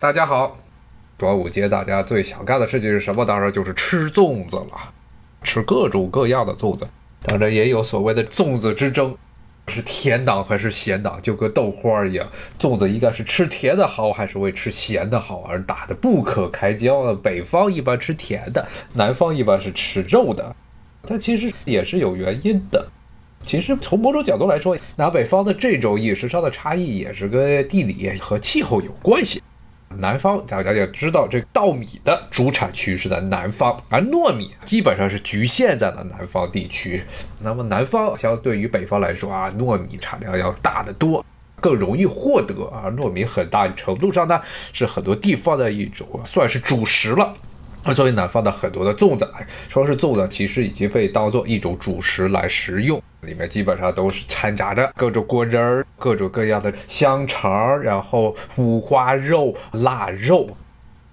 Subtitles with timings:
[0.00, 0.56] 大家好，
[1.16, 3.24] 端午节大家最想干的事情是什么？
[3.24, 4.92] 当然就是吃粽子了，
[5.42, 6.86] 吃各种各样的粽子。
[7.20, 9.16] 当然也有所谓的粽子之争，
[9.66, 12.28] 是甜党还是咸党，就跟豆花一样，
[12.60, 17.12] 粽子应该是吃甜的好还是为吃咸的好而打的不可开交。
[17.16, 20.54] 北方一般吃甜的，南方一般是吃肉的，
[21.08, 22.86] 但其实也是有原因的。
[23.42, 29.42] 其实从某种角度来说，南北方的这种饮食上的差异也是跟地理和气候有关系。
[30.00, 37.02] 南方大家也知道，这个稻米的主产区是在南方，而糯米基本上是局限在了南方地区。
[37.42, 41.24] 那么南方相对于北方来说啊，糯米产量要大得多，
[41.60, 42.86] 更容易获得啊。
[42.96, 44.40] 糯米很大程度上呢，
[44.72, 47.34] 是很多地方的一种算是主食了。
[47.88, 49.26] 那作为南方的很多的粽子，
[49.66, 53.02] 说是粽子，其实已经被当做一种主食来食用。
[53.22, 60.50] 里面基本上都是掺杂着各种果仁儿、各种各样的香肠，然后五花肉、腊肉。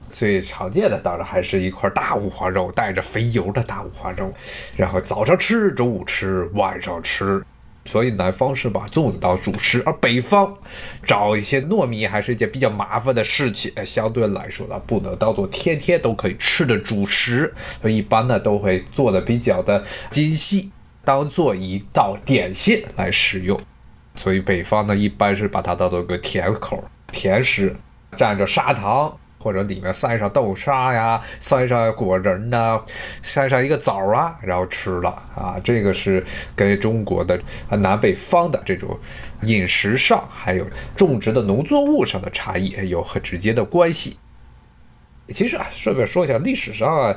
[0.10, 4.34] 最常见的当然还是一块大五花肉，带着肥油的大五花肉，
[4.76, 7.42] 然后早上吃、中午吃、晚上吃。
[7.86, 10.58] 所以南方是把粽子当主食，而北方
[11.04, 13.72] 找一些糯米还是一件比较麻烦的事情。
[13.86, 20.72] 相对来说呢，不能当做天天都可以吃的主食，所以一般呢都会做的比较的精细。
[21.04, 23.62] 当做一道点心来食用，
[24.16, 27.76] 所以北方呢一般是把它当做一个甜口甜食，
[28.18, 29.16] 蘸着砂糖
[29.46, 32.82] 或者里面塞上豆沙呀，塞上果仁呐，
[33.22, 35.56] 塞上一个枣啊，然后吃了啊。
[35.64, 38.98] 这个是跟中国的南北方的这种
[39.44, 40.66] 饮食上还有
[40.98, 44.18] 种植的农作物上的差异有很直接的关系。
[45.30, 47.16] 其实啊，顺便说一下，历史上啊，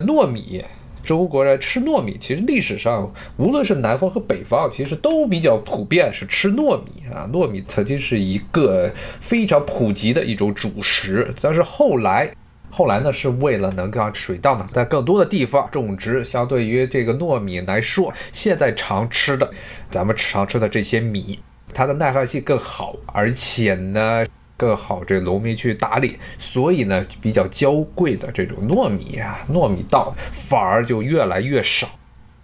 [0.00, 0.62] 糯米。
[1.02, 7.28] 中国人吃糯米，其实历史上无论是南方和北方，其实都比较普遍是吃糯米啊。
[7.32, 12.30] 糯米曾经是一个非常普及的一种主食，但是后来，
[12.70, 19.50] 后来呢是为了能让水稻呢在更多的地方种植，相对于这个糯米来说，现在常吃的，
[19.90, 21.38] 咱们常吃的这些米，
[21.74, 24.24] 它的耐旱性更好，而且呢。
[24.62, 31.88] 更好，这农民去打理，所以呢，比较娇贵的这种糯米啊，糯米稻反而就越来越少，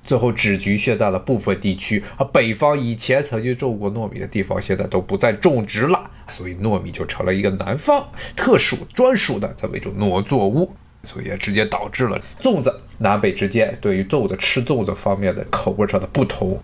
[0.02, 2.02] 最后只局限在了部分地区。
[2.16, 10.72] 而北方以前曾经种过糯米的地方，现在都不再种植了，所以糯米就成了一个南方特殊专属的这么一种农作物，
[11.04, 16.60] 所以也直接导致了粽子南北之间对于粽子吃粽子方面的口味上的不同。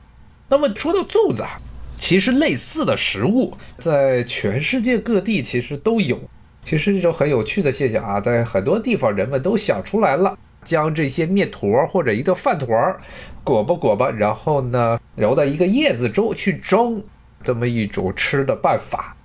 [0.49, 1.61] 那么说到粽子啊。
[1.97, 6.21] 其实类似的食物在全世界各地其实都有，
[6.65, 13.01] 其实这种很有趣的现象啊，在很多地方人们都想出来了，将这些面坨或者一个饭团儿
[13.43, 17.03] 裹吧裹吧，然后呢揉到一个叶子中去蒸，
[17.43, 19.17] 这么一种吃的办法。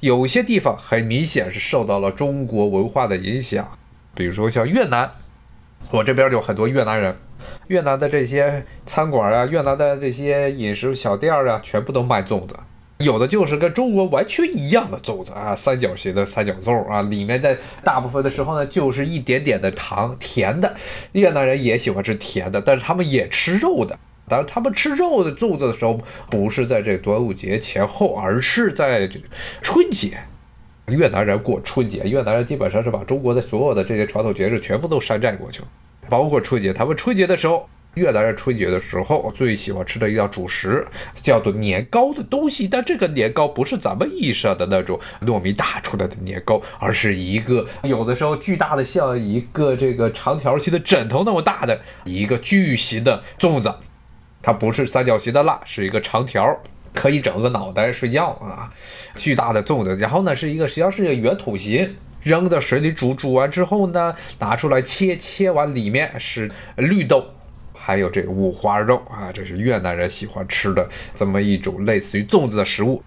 [0.00, 3.68] 有些地方很明显是受到了中国文化的影响，
[4.14, 5.10] 比如说像越南，
[5.90, 7.16] 我这边就很多越南人。
[7.68, 12.54] 越南的这些餐馆啊，越南的这些饮食小店啊，全部都卖粽子，
[12.98, 20.74] 有的就是跟中国完全一样的粽子啊，三角形的三角粽啊，里面的大部分的时候呢，就是一点点的糖，甜的。
[21.12, 23.98] 越南人也喜欢吃甜的，但是他们也吃肉的。
[24.28, 29.08] 当，他们吃肉的粽子的时候，不是在这端午节前后，而是在
[29.62, 30.18] 春节。
[30.90, 35.68] 越南人过春节，越南人基本上是把中国的所有的这些传统节日全部都山寨过去了。
[36.08, 40.86] 包括春节，他们春节的时候，越南人春节的时候最喜欢吃的一道主食
[41.20, 42.66] 叫做年糕的东西。
[42.68, 53.72] 但这个年糕不是咱们意义上的那种糯米打出来的年糕，而是一个有的时候巨大的，像一个这个长条形的枕头那么大的一个巨型的粽子。
[54.42, 56.58] 它不是三角形的蜡，是一个长条，
[56.94, 58.72] 可以整个脑袋睡觉啊，
[59.16, 59.96] 巨大的粽子。
[59.96, 61.96] 然后呢，是一个实际上是一个圆筒形。
[62.22, 67.24] 扔到水里煮，煮完之后呢，拿出来切，切完里面是绿豆，
[67.72, 73.02] 还有这个五花肉啊，这是越南人喜欢吃的这么一种类似于粽子的食物。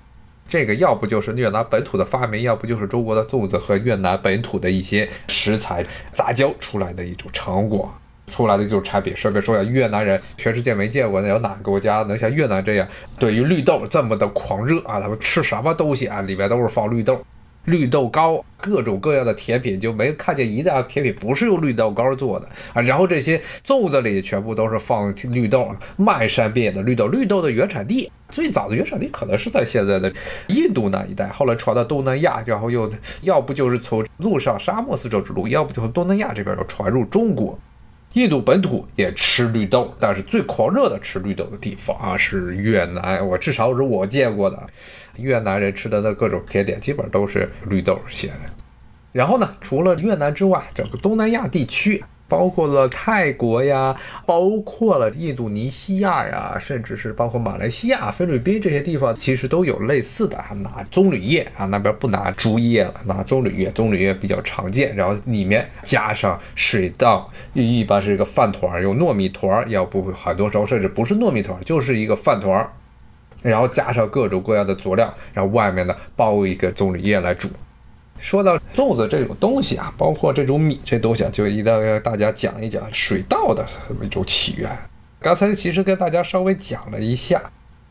[0.47, 7.93] 这个要不就是越南本土的发明，要不就是中国的粽子和越南本土的一些食材杂交出来的一种成果，
[8.27, 9.15] 出来的就是产品。
[9.15, 12.87] 顺便说一下，越南人全世界没见过有哪个国家能像越南这样
[13.19, 14.99] 对于绿豆这么的狂热啊？
[14.99, 17.21] 他们吃什么东西啊，里面都是放绿豆。
[17.65, 22.81] 绿豆糕，各种各样的甜品，就没看见一样甜品不是用绿豆糕做的啊。
[22.81, 27.07] 然后这些粽子里全部都是放绿豆，漫山遍野的绿豆。
[27.07, 30.11] 绿豆的原产地，最早的原产地可能是在现在的
[30.49, 32.91] 印度那一带，后来传到东南亚，然后又
[33.21, 37.57] 要不就是从路上沙漠丝绸之路，要不就从东南亚这边又传入中国。
[38.13, 44.67] 印度本土也吃绿豆，但是最狂热的吃绿豆的地方啊是越南，我至少是我见过的，
[45.17, 48.53] 越南人吃的那各种甜点基本上都是绿豆馅的。
[49.11, 52.03] 然后呢，除了越南之外，整个东南亚地区。
[52.27, 64.95] 包括了泰国呀，包括了印度尼西亚呀，甚至是包括马来西亚、菲律宾这些地方，其实都有类似的拿棕榈叶啊，那边不拿竹叶了，拿棕榈叶，棕榈叶比较常见。
[64.95, 72.67] 然后里面加上水稻，一般是一个饭团，用糯米团，要不很多时候甚至不是糯米团，就是一个饭团，
[73.43, 77.49] 然后加上各种各样的佐料，然后外面呢包一个棕榈叶来煮。
[78.23, 84.71] 说到粽子这种东西啊，包括这种米这东西啊，就一定要跟大家讲一讲水稻的这么一种起源。
[85.19, 87.41] 刚才其实跟大家稍微讲了一下。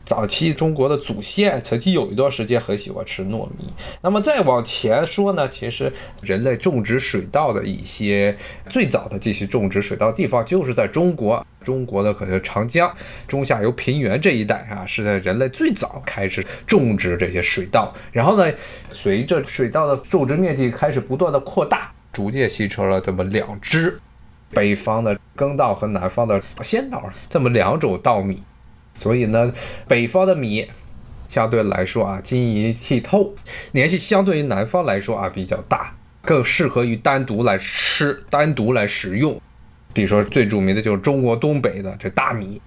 [0.05, 3.71] 早期中国的祖先曾经有一段时间很喜欢吃糯米。
[4.01, 5.91] 那么再往前说呢，其实
[6.21, 8.35] 人类种植水稻的一些
[8.69, 11.45] 最早的这些种植水稻地方，就是在中国。
[11.63, 12.93] 中国的可能长江
[13.25, 17.93] 中下游平原这一带啊，是在人类最早开始种植这些水稻。
[18.11, 18.53] 然后呢，
[18.89, 23.97] 随着水稻的种植面积开始不断的扩大，逐渐形成了这么两支
[24.49, 28.43] 北方的耕稻和南方的鲜稻这么两种稻米。
[28.93, 29.51] 所以呢，
[29.87, 30.67] 北方的米
[31.27, 33.33] 相对来说啊，晶莹剔透，
[33.73, 39.41] 粘性相对于南方来说啊比较大，更适合于单独来吃、单独来食用。
[39.93, 42.61] 比如说最著名的就是中国东北的这大米，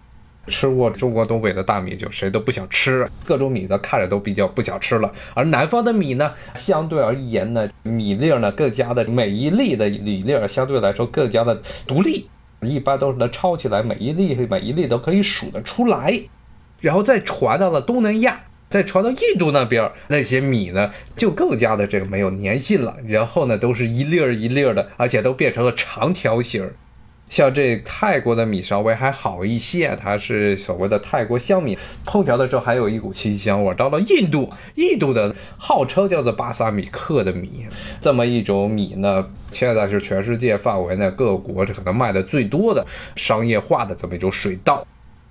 [0.48, 5.12] 吃过中国东北的大米就谁都不想吃，各种米的看着都比较不想吃了。
[5.34, 12.28] 而南方的米呢，相对而言呢，米粒呢更加的每一粒的米粒儿相对来说更加的独立。
[12.60, 16.22] 一般都是能抄起来，每一粒每一粒都可以数得出来，
[16.80, 26.74] 然后再传到了东南亚，再传到印度那边，那些米呢就更加的这个没有粘性了，然后呢都是一粒儿一粒儿的，而且都变成了长条形儿。
[27.28, 33.74] 像这泰国的米稍微还好一些，它是所谓的泰国香米，烹调的时候还有一股清香味。
[33.74, 37.66] 到了印度，印度的号称叫做巴萨米克的米，
[38.00, 42.86] 这么一种米呢，现在是全世界范围内各国可能卖的最多的
[43.16, 44.86] 商业化的这么一种水稻。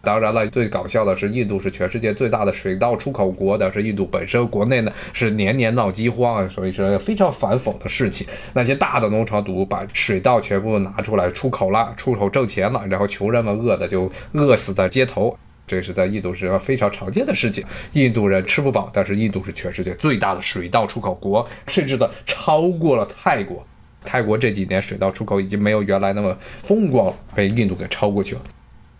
[0.05, 8.25] 当然了，最搞笑的是，印度是全世界最大的水稻出口国，但是印度本身国内呢是年年闹饥荒，所以说非常反讽的事情。
[8.53, 15.35] 那些大的农场主把水稻全部拿出来出口了，出口挣钱了，然后穷人们饿的就饿死在街头，
[15.65, 17.63] 这是在印度是非常常见的事情。
[17.93, 23.65] 印度人吃不饱，但是印度是全世界最大的水稻出口国，甚至的超过了泰国。
[24.03, 28.41] 泰国这几年水稻出口已经没有原来那么风光了，被印度给超过去了。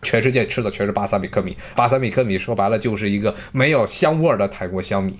[0.05, 5.19] 全世界吃的全是巴萨米克米，巴萨米克米说白了就是一个没有香味的泰国香米。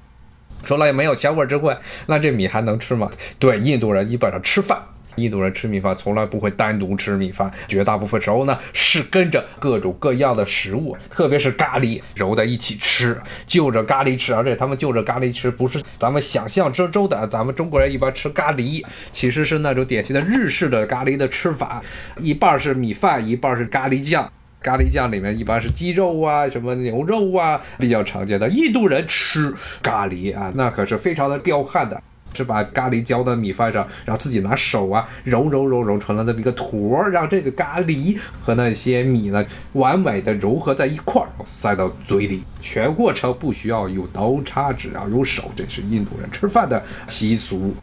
[0.64, 1.78] 除了没有香味之外，
[2.08, 3.12] 那这米还能吃吗？
[3.38, 4.82] 对，印度人基本上吃饭，
[5.16, 21.84] 印度人吃米饭从来不会单独吃米饭，绝大部分时候呢是跟着各种各样的食物，特别是咖喱揉在一起吃，就着咖喱吃，而且他们就着咖喱吃，不是咱们想象之中的，咱们中国人一般吃咖喱，其实是那种典型的日式的咖喱的吃法，
[22.18, 24.32] 一半是米饭，一半是咖喱酱。
[24.66, 28.50] 咖喱酱里面一般是鸡肉啊，什么牛肉啊，比较常见的。
[28.50, 29.54] 印度人吃
[29.84, 32.02] 咖喱啊，那可是非常的彪悍的，
[32.34, 42.42] 是把咖喱浇在米饭上，然后自己拿手啊揉揉揉揉成了那么一个坨，让这个咖喱和那些米呢完美的融合在一块儿，塞到嘴里。
[42.60, 47.76] 全过程不需要用刀叉，只要用手，这是印度人吃饭的习俗。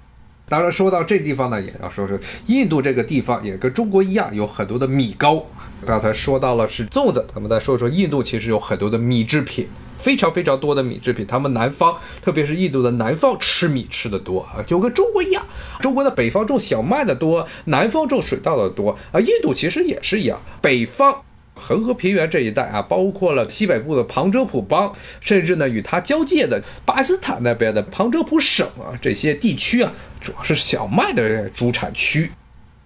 [0.49, 5.47] 当然，说到这地方呢，也要说说印度这个地方也跟中国一样，有很多的米糕。
[5.85, 9.67] 刚才说到了是粽子，咱们再说说印度，其实有很多的米制品，
[9.99, 11.27] 非常非常多的米制品。
[11.27, 15.45] 他们南方，特别是印度的南方，吃米吃的多啊，就跟中国一样。
[15.81, 19.19] 中国的北方种小麦的多，南方种水稻的多啊。
[19.19, 21.23] 印度其实也是一样，北方
[21.55, 32.31] 恒河平原这一带啊，包括了西北部的旁遮普邦，甚至呢与它交界的巴基斯坦那边的旁遮普省啊，这些地区啊，主要是小麦的主产区。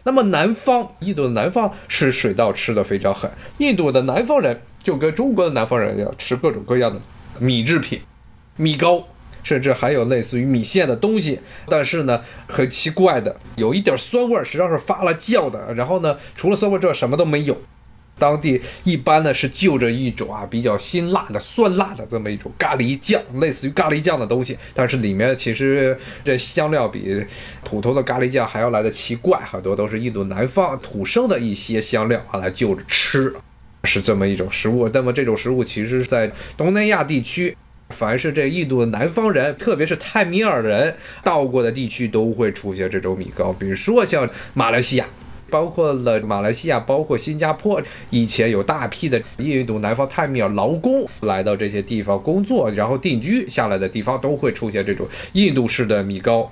[0.07, 3.29] 那么南方，印度的南方是水稻吃的非常狠。
[3.59, 7.01] 印度的南方人就跟中国的南方人一样，吃各种各样的
[7.41, 8.01] 米制品、
[8.57, 9.05] 米糕，
[9.43, 11.41] 甚至还有类似于米线的东西。
[11.69, 15.75] 但是呢，很奇怪的，有一点酸味，实际上是发了酵的。
[15.75, 17.61] 然后呢，除了酸味之外，什么都没有。
[18.19, 27.25] 当地一般呢是就着一种啊比较辛辣的酸辣的这么一种咖喱酱，类似于咖喱酱的东西，但是里面其实这香料比
[27.63, 33.35] 普通的咖喱酱还要来的奇怪，很多都是印度南方土生的一些香料啊来就着吃，
[33.85, 34.89] 是这么一种食物。
[34.89, 37.55] 那么这种食物其实在东南亚地区，
[37.91, 45.07] 凡是这印度的南方人，特别是泰米尔人到过的地区，都会出现这种米糕，比如说像马来西亚。
[45.51, 56.51] 包括了马来西亚，包括新加坡，以前有大批的印度南方泰米尔劳工来到这些地方工作，然后定居下来的地方都会出现这种印度式的米糕。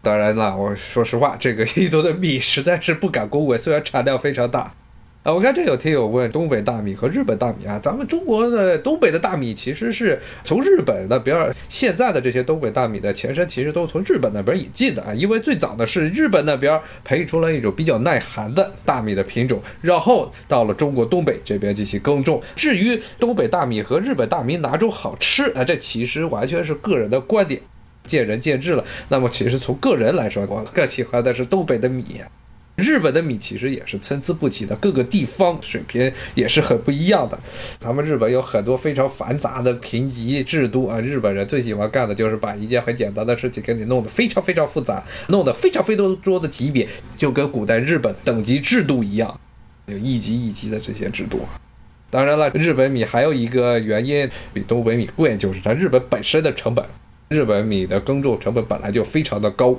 [0.00, 4.74] 当然了，我说实话，这个印度的米实在是不敢恭维，虽然产量非常大。
[5.22, 22.42] 啊，我看这有听友问东北大米和日本大米啊，咱们中国的东北的大米其实是从日本那边，现在的这些东北大米的前身其实都从日本那边引进的啊，因为最早的是日本那边培育出了一种比较耐寒的大米的品种，然后到了中国东北这边进行耕种。
[22.56, 27.60] 至于东北大米和日本大米哪种好吃啊，这其实完全是个人的观点，
[28.02, 28.84] 见仁见智了。
[29.08, 32.20] 那么其实从个人来说，我更喜欢的是东北的米。
[32.76, 37.38] 日本的米其实也是参差不齐的，各个地方水平也是很不一样的。
[37.78, 46.88] 咱们日本有很多非常繁杂的评级制度啊，日本人最喜欢干的就是把一件很简单的事情给你弄得非常非常复杂，弄得非常非常多的级别，
[47.18, 49.38] 就跟古代日本等级制度一样，
[49.86, 51.40] 有一级一级的这些制度。
[52.08, 56.84] 当然了，日本米还有一个原因比东北米贵，就是它日本本身的成本，
[57.28, 59.78] 日本米的耕种成本本来就非常的高。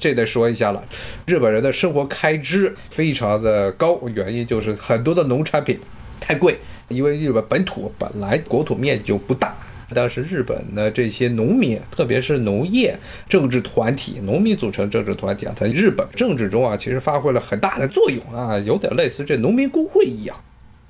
[0.00, 0.82] 这得说一下了，
[1.26, 5.78] 日本人的生活开支非常的高，原因就是很多的农产品
[6.18, 6.56] 太贵，
[6.88, 9.54] 因为日本本土本来国土面积就不大，
[9.94, 20.34] 但是日本的这些农民，特别是农业政治团体，农民组成政治团体啊，在日本政治中啊，其实发挥了很大的作用啊，有点类似这农民工会一样。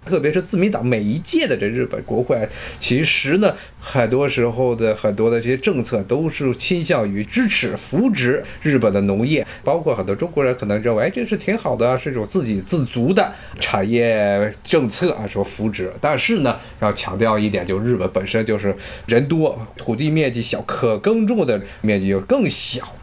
[0.04, 15.92] 特别是自民党每一届的这日本国会，其实呢，很多时候的很多的这些政策都是倾向于支持扶植日本的农业，包括很多中国人可能认为，哎，这是挺好的，是一种自给自足的产业政策啊，说扶植。
[16.00, 18.74] 但是呢，要强调一点，就日本本身就是
[19.06, 22.96] 人多，土地面积小，可耕种的面积又更小。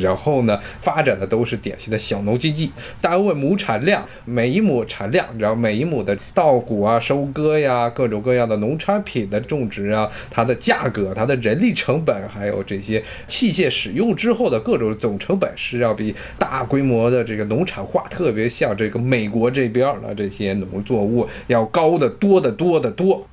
[0.00, 23.26] 然后呢，发展的都是典型的小农经济，单位亩产量，每一亩产量，然后每一亩的稻谷啊、收割呀，各种各样的农产品的种植啊，它的价格、它的人力成本，还有这些器械使用之后的各种总成本，是要比大规模的这个农产化，特别像这个美国这边的这些农作物要高的多的多的多。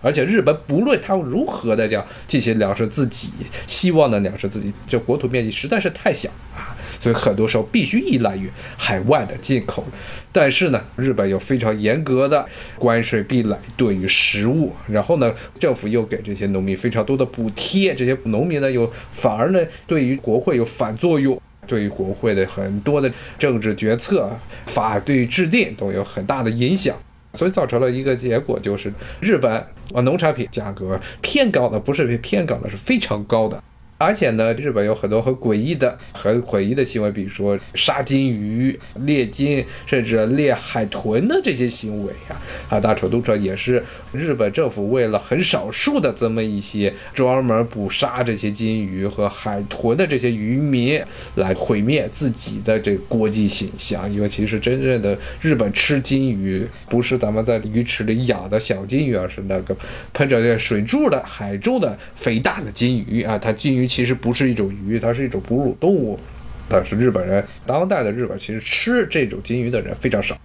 [0.00, 3.28] 而且日本不论它如何的叫进行粮食自给，
[3.66, 9.84] 希望的粮食自己，这国土面积实在是太小啊，所以很多时候必须依赖于海外的进口。
[10.30, 12.46] 但是呢，日本有非常严格的
[12.78, 24.30] 关税壁垒对于食物，然后呢，政府又给这些农民非常多的补贴，这些农民呢又反而呢对于国会有反作用，对于国会的很多的政治决策、
[24.66, 26.94] 法律制定都有很大的影响。
[27.34, 28.90] 所以造成了一个结果，就是
[29.20, 29.64] 日本
[29.94, 33.62] 啊农产品价格偏高的，不是偏高的，是非常高的。
[33.98, 42.38] 而且呢，日本有很多很诡异的、很诡异的行为，比如说杀金鱼、猎金，甚至猎海豚的这些行为啊，
[42.68, 51.02] 啊，大程度上也是日本政府为了很少数的这么一些专门捕杀这些金鱼和海豚的这些渔民
[51.34, 54.08] 来毁灭自己的这国际形象。
[54.12, 59.76] 因为其实真正的日本吃金鱼，不是咱们在鱼池里养的小金鱼，而是那个
[60.12, 63.87] 喷着水柱的海中的肥大的金鱼啊，它金鱼。
[63.88, 66.20] 其实不是一种鱼，它是一种哺乳动物。
[66.68, 70.36] 但是日本人当代的日本其实吃这种金鱼的人非常少。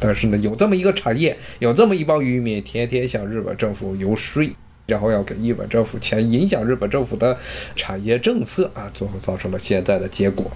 [0.00, 4.48] 但是呢，有这么一个产业，有这么一帮渔民，天天向日本政府游说，
[4.86, 7.38] 然后要给日本政府钱，影响日本政府的
[7.76, 10.50] 产业政策啊，最后造成了现在的结果。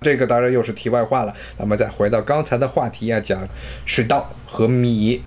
[0.00, 1.34] 这个当然又是题外话了。
[1.58, 3.48] 咱们再回到刚才的话题啊，讲
[3.84, 5.22] 水稻和米。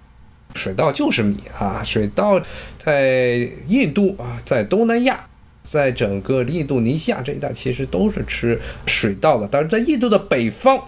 [0.53, 2.41] 水稻就是米啊，水稻
[2.77, 5.25] 在印度啊，在东南亚。
[5.63, 9.47] 在整个印度尼西亚这一带，其实都是吃水稻的。
[9.51, 10.79] 但是在印度的北方，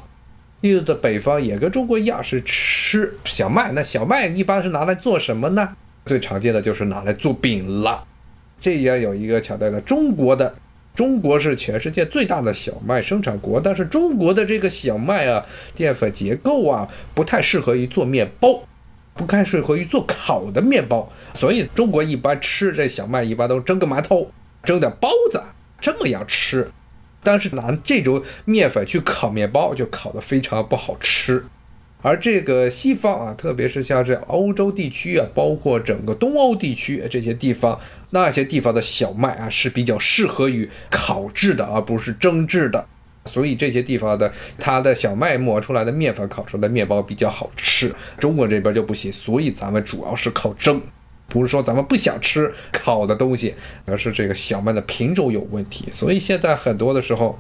[0.62, 3.72] 印度的北方也跟中国一样是吃小麦。
[3.74, 5.76] 那小麦一般是拿来做什么呢？
[6.06, 8.04] 最常见的就是拿来做饼了。
[8.60, 10.56] 这也有一个强调的，中国的
[10.96, 18.64] 中国是全世界最大的小麦生产国，但是中国的这个小麦啊，淀粉结构啊，不太适合于做面包，
[19.14, 21.12] 不太适合于做烤的面包。
[21.34, 24.32] 所以中国一般吃这小麦，一般都蒸个馒头。
[24.64, 25.42] 蒸点包子
[25.80, 26.72] 这么样吃，
[27.22, 31.46] 但是拿这种面粉去烤面包，就烤得非常不好吃。
[32.02, 37.80] 而这个西方啊，特别是像这欧洲地区啊，包括整个东欧地区这些地方，
[38.10, 42.86] 那些地方的小麦啊是比较适合于烤制的，而不是蒸制的。
[43.26, 44.30] 所以这些地方的
[44.60, 47.96] 它的小麦磨出来的面粉烤出来的面包比较好吃。
[48.20, 50.82] 中国这边就不行，所以咱们主要是靠蒸。
[51.28, 55.86] 不是说咱们不想吃烤的东西，而是这个小麦的品种有问题。
[55.92, 57.40] 所以现在很多的时候，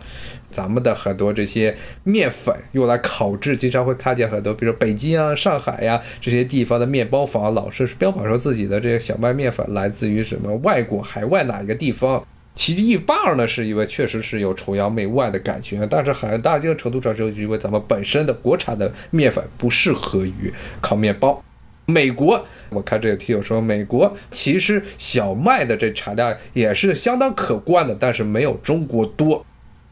[0.49, 12.25] 咱们的很多这些面粉用来烤制，经常会看见很多，比如北京啊、上海呀这些地方的面包房，老是标榜说自己的这个小麦面粉来自于什么外国、海外哪一个地方。
[12.55, 21.43] 其实一半呢是因为确实是有崇洋媚外的感觉，但是很大一定程度上是因为咱们本身的国产的面粉不适合于烤面包。
[21.85, 29.45] 美国，我看这个听友说，美国其实小麦的这产量也是相当可观的，但是没有中国多。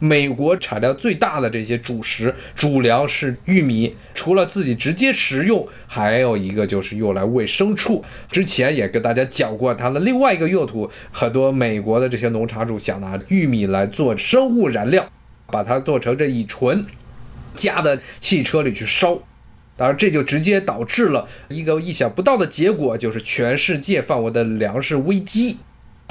[0.04, 8.04] 美国产量最大的这些主食主粮是玉米，除了自己直接食用，还有一个就是用来喂牲畜。
[8.32, 15.08] 之前也跟大家讲过，它的另外一个用途，很多美国的这些农场主想拿玉米来做生物燃料，
[15.48, 16.84] 把它做成这乙醇，
[17.54, 19.20] 加到汽车里去烧。
[19.82, 25.58] 当然，这就直接导致了一个意想不到的结果，就是全世界范围的粮食危机。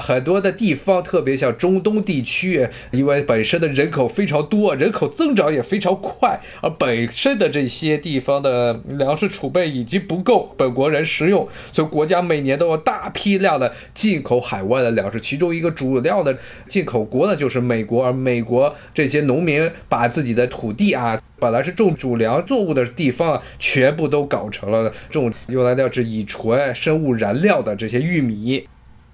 [0.01, 15.21] 很多的地方，特别像中东地区，因为本身的人口非常多，人口增长也非常快，而本身的这些地方的粮食储备已经不够本国人食用，所以国家每年都要大批量的进口海外的粮食。
[15.21, 18.03] 其中一个主要的进口国呢，就是美国。
[18.03, 28.67] 而美国这些农民把自己的土地啊，本来是种主粮作物的地方，全部都搞成了种用来料制乙醇生物燃料的这些玉米。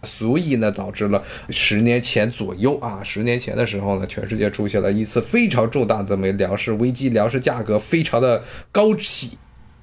[0.03, 9.37] 所以呢，导致了十年前左右啊，十年前的时候呢，全世界出现了一次非常重大的这么粮食危机，粮食价格非常的高企，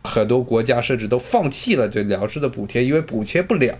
[0.04, 3.76] 很多国家甚至都放弃了对粮食的补贴，因为补贴不了。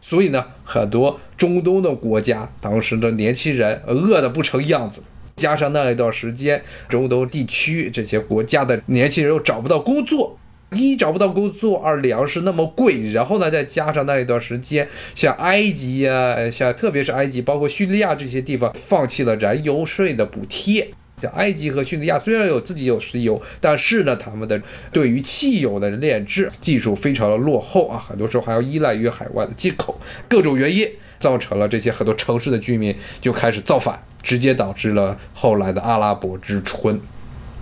[0.00, 5.02] 所以呢，很多中东的国家当时的年轻人饿得不成样子，
[5.36, 10.38] 加上那一段时间中东地区这些国家的年轻人又找不到工作。
[10.76, 20.88] 一找不到工作，二粮食那么贵，然后呢，再加上那一段时间，像埃及呀，像特别是埃及，包括叙利亚这些地方，放弃了燃油税的补贴。
[21.22, 24.60] 像埃及和叙利亚虽然有自己有石油，但是呢，他们的
[24.92, 29.98] 对于汽油的炼制技术非常的落后啊，很多时候还要依赖于海外的进口。
[30.28, 30.86] 各种原因
[31.18, 37.00] 造成了这些很多城市的居民就开始造反，直接导致了后来的阿拉伯之春。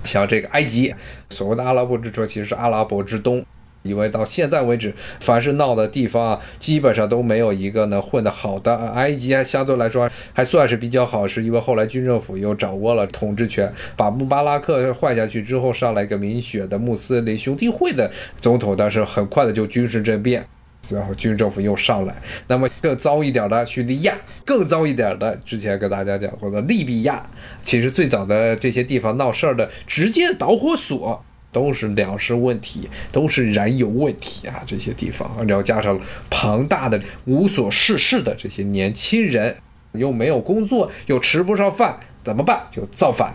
[0.03, 0.95] 像这个埃及，
[1.31, 3.45] 所谓的阿拉伯之春其实是阿拉伯之冬，
[3.83, 8.75] 因为到现在为止，凡是闹的地方啊，基本上都没有一个呢混得好的。
[8.93, 18.11] 埃及还相对来说还算是比较好，是因为后来军政府又掌握了统治权，把穆巴拉克换下去之后，上来一个民选的穆斯林兄弟会的
[18.41, 20.47] 总统，但是很快的就军事政变。
[20.89, 22.15] 然后军政府又上来，
[22.49, 24.15] 那么更糟一点的叙利亚，
[24.45, 27.25] 更糟一点的，之前跟大家讲过的利比亚，
[27.63, 39.57] 其实最早的这些地方闹事儿的直接导火索都是粮食问题，都是燃油问题啊，这些地方，然后加上庞大的无所事事的这些年轻人，
[39.93, 42.67] 又没有工作，又吃不上饭，怎么办？
[42.71, 43.35] 就造反。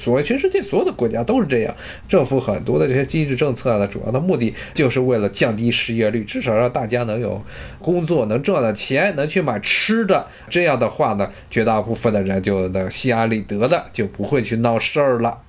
[0.00, 1.76] 所谓全世界所有的国家都是这样，
[2.08, 7.44] 政府很多的这些经济政策呢，主要的目的就是为了降低失业率，至少让大家能有
[7.78, 10.26] 工作，能赚到钱，能去买吃的。
[10.48, 15.42] 这样的话呢，绝大部分的人就能心安理得的，就不会去闹事儿了。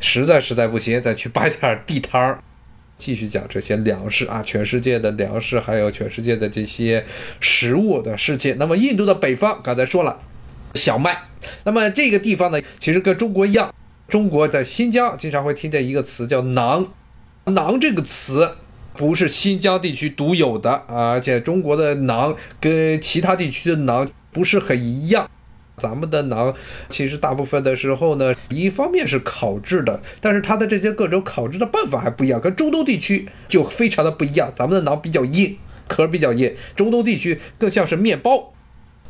[0.00, 2.38] 实在实在不行，再去摆点地摊儿，
[2.96, 7.04] 继续讲这些粮食啊，全世界的粮食，还有全世界的这些
[7.38, 8.56] 食物的事情。
[8.58, 10.20] 那么印度的北方刚才说了，
[10.74, 11.18] 小麦。
[11.64, 13.74] 那么这个地方呢，其实跟中国一样。
[14.10, 16.88] 中国的新疆经常会听见一个词叫“馕
[17.46, 18.56] ”，“馕”这个词
[18.94, 25.30] 不是新疆地区独有的，而且中国的馕跟其他地区的馕不是很一样。
[25.76, 26.52] 咱们的馕
[26.88, 34.52] 其实大部分的时候呢，一方面是烤制的，但是它的这些各种烤制的办法还不一样，跟中东地区就非常的不一样。
[34.56, 38.52] 咱们的馕比较硬，壳比较硬，中东地区更像是面包。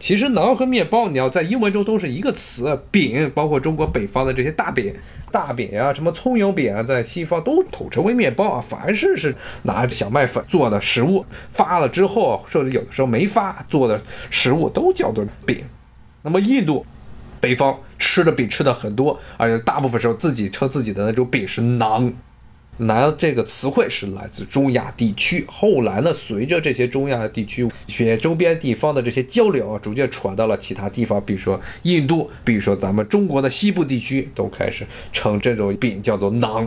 [0.00, 2.82] 其实馕和面包，你要在英文中都是一个词。
[2.90, 4.92] 饼，包括中国北方的这些大饼、
[5.30, 8.64] 大饼啊，什么葱油饼啊，在西方都统称为面包啊。
[8.66, 15.62] 凡是是拿小麦粉做的食物，发了之后，甚至有的时候没发做的食物，都叫做饼。
[16.22, 16.84] 那么印度
[17.38, 22.10] 北方吃的饼吃的很多，而且大部分时候自己称自己的那种饼是馕。
[22.80, 36.66] 南这个词汇是来自中亚地区，后来呢，随着这些中亚地区、些周边地方的这些交流啊，逐渐传到了其他地方，比如说印度，比如说咱们中国的西部地区，都开始称这种饼叫做馕。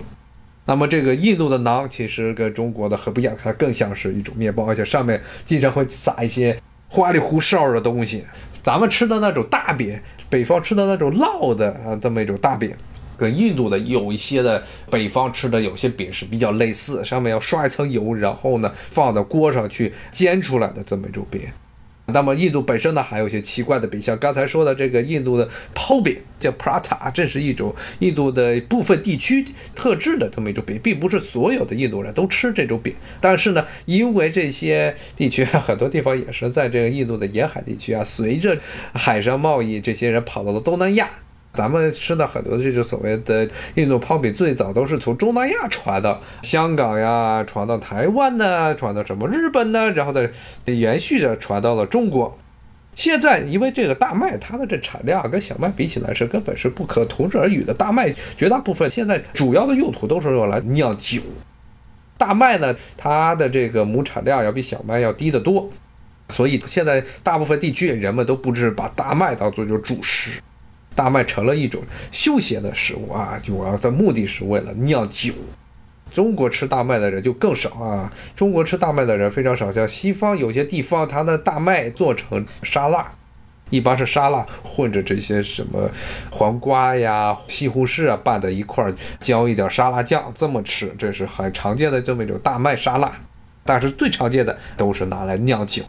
[0.65, 6.55] 那么这个印度的馕其实跟中国的很不一样，它更像是一种面包，而且上面经常会撒一些
[6.87, 8.23] 花里胡哨的东西。
[8.61, 9.99] 咱们吃的那种大饼，
[10.29, 12.71] 北方吃的那种烙的啊，这么一种大饼。
[13.17, 21.41] 跟印度的有一些的北方吃的有些饼是比较类似，上面要刷一层油，然后呢放到锅上去煎出来的这么一种饼。
[22.07, 32.93] 那么印度本身呢，还有一些奇怪的饼，像刚才说的这个印度的泡饼叫 prata，这是一种印度的部分地区特制的这么一种饼，并不是所有的印度人都吃这种饼。
[33.21, 38.59] 但是呢，因为这些地区很多地方也是在这个印度的沿海地区啊，随着
[38.93, 41.09] 海上贸易，这些人跑到了东南亚。
[41.53, 50.29] 咱们吃的很多这种所谓的印度泡饼，最早都是从中南亚传到香港呀，传到台湾呢，传到什么日本呢，然后再，
[50.65, 52.37] 延续着传到了中国。
[52.95, 57.73] 现在因为这个大麦，它的这产量跟小麦比起来是根本是不可同日而语的。
[57.73, 61.21] 大麦绝大部分现在主要的用途都是用来酿酒。
[62.17, 65.69] 大麦呢，它的这个亩产量要比小麦要低得多，
[66.29, 70.41] 所以现在大部分地区人们都不知把大麦当做就主食。
[70.95, 75.33] 大麦成了一种休闲的食物啊，主要的目的是为了酿酒。
[76.11, 79.71] 中国吃大麦的人就更少啊，中国吃大麦的人非常少。
[79.71, 83.11] 像西方有些地方，它的大麦做成沙拉，
[83.71, 85.89] 一般是沙拉混着这些什么
[86.29, 93.11] 黄瓜呀、西红柿啊拌在一块儿，浇一点沙拉酱这么吃，这是很常见的这么一种大麦沙拉。
[93.65, 95.81] 但是最常见的都是拿来酿酒。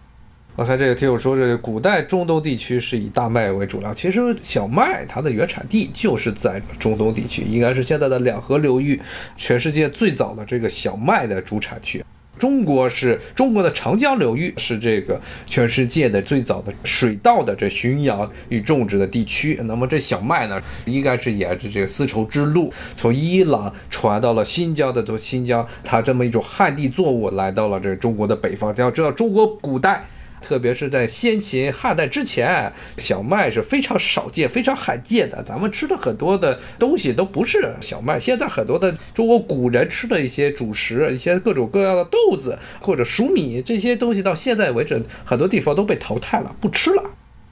[0.56, 3.92] 刚才这个听友说，这个古代中东地区是以大麦为主粮。
[3.92, 9.00] 其实小麦它的原产地就是在中东地区，应该是现在的两河流域，
[9.36, 12.04] 全世界最早的这个小麦的主产区。
[12.38, 19.58] 中国是中国的长江流域，是这个全世界的最早的水稻的这驯养与种植的地区。
[19.64, 28.72] 那么这小麦呢，应该是沿着这个丝绸之路，从伊朗传到了新疆的，从新疆它这么一种旱地作物来到了这中国的北方。
[28.76, 30.04] 要知道，中国古代。
[30.44, 35.42] 特别是在先秦汉代之前，小麦是非常少见、非常罕见的。
[35.42, 38.20] 咱们吃的很多的东西都不是小麦。
[38.20, 47.02] 现在很多的中国古人吃的一些主食，一些各种各样的豆子或者熟米这些东西，到现在为止，很多地方都被淘汰了，不吃了，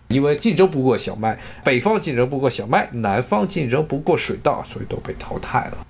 [0.08, 1.40] 因为竞争不过小麦。
[1.64, 5.86] 北方竞争不过小麦，南方竞争不过水稻，所以都被淘汰了。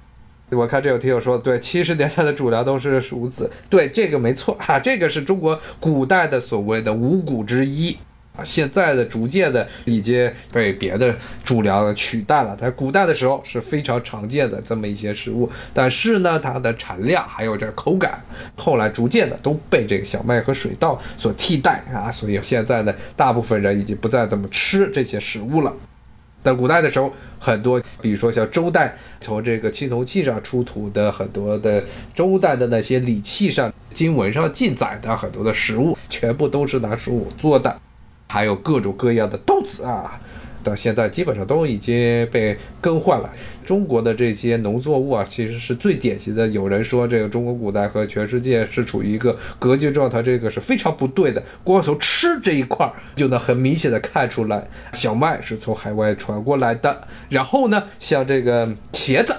[0.55, 7.97] 我看这有听友说，对，七十年代的主粮都是黍子，对，这个没错哈，这个是中国古代的所谓的五谷之一
[8.37, 12.55] 啊，现在的逐渐的已经被别的主粮取代了。
[12.57, 18.23] 在古代的时候是非常常见的这么一些食物，但是呢，它的产量还有这口感，
[18.57, 25.73] 后来逐渐的都被这个小麦和水稻所替代啊，所以现在的，大部分人已经不再怎么吃这些食物了。
[26.43, 37.81] 在古代的时候，很多，比如说像周代从这个青铜器上出土的很多的周代的那些礼器上、经文上记载的很多的食物，全部都是拿黍做的，
[38.29, 40.21] 还有各种各样的豆子啊。
[40.63, 43.31] 到现在基本上都已经被更换了。
[43.65, 46.47] 中国的这些农作物啊，其实是最典型的。
[46.49, 51.43] 有人说，这个中国古代和全世界是处于一个隔绝状态，这个是非常不对的。
[51.65, 57.07] 光从吃这一块儿就能很明显的看出来，小麦是从海外传过来的。
[57.29, 59.35] 然后呢，像这个茄子，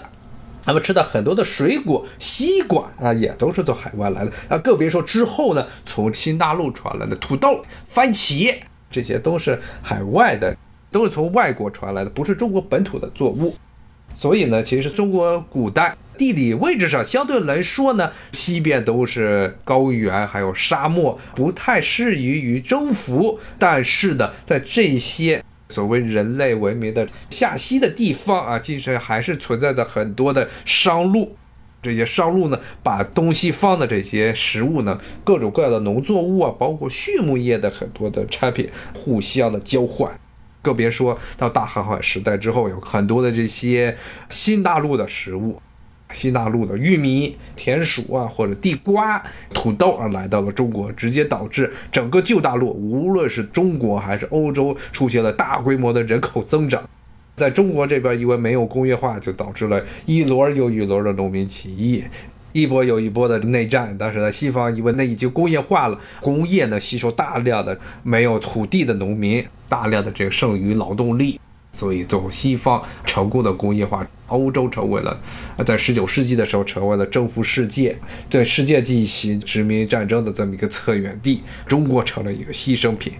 [0.61, 4.31] 咱们吃的很多的水果，西瓜啊，也都是从海外来的。
[4.47, 8.55] 啊，更别说之后呢，从新大陆传来的土豆、番茄，
[8.89, 10.55] 这些都是海外的。
[10.93, 13.53] 都是从外国传来的，不是中国本土的作物。
[14.15, 23.39] 所以呢，其实中国古代地理位置上相对来说呢，西边都是高原，还有沙漠，不太适宜于征服。
[23.57, 31.35] 但是呢，在这些所谓人类文明的下西的地方啊，其实还是存在着很多的商路。
[31.81, 40.17] 这些商路呢，把东西方的这些食物呢，各种各样的农作物啊，包括畜牧业的很多的产品，互相的交换。
[40.63, 43.95] 更别说到大航海时代之后，有很多的这些
[44.29, 45.61] 新大陆的食物，
[46.13, 49.21] 新大陆的玉米、田鼠啊，或者地瓜、
[49.53, 56.81] 土豆啊，来到了中国，直接导致整个旧大陆，无论是中国还是欧洲，出现了大规模的人口增长。
[57.35, 62.03] 在中国这边，因为没有工业化，就导致了一轮又一轮的农民起义。
[62.51, 71.39] 一波又一波的内战，但是在，西方因为那已经工业化了，工业呢吸收大量的没有土地的农民，大量的这个剩余劳动力，
[71.71, 75.19] 所以走西方成功的工业化，欧洲成为了
[75.65, 77.97] 在十九世纪的时候成为了征服世界、
[78.29, 83.13] 对世界进行殖民战争的这么一个策源地，中国成了一个牺牲品。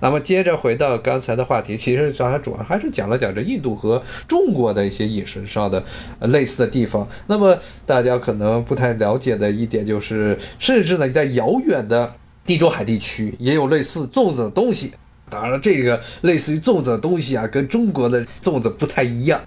[0.00, 5.84] 那么接着回到刚才的话题，其实刚才主要还是讲了讲这印度和中国的一些饮食上的
[6.18, 7.08] 类似的地方。
[7.28, 12.12] 那么大家可能不太了解的一点就是，甚至呢在遥远的
[12.44, 14.90] 地中海地区也有类似粽子的东西。
[15.32, 19.40] 当然，这个类似于粽子的东西啊，跟中国的粽子不太一样，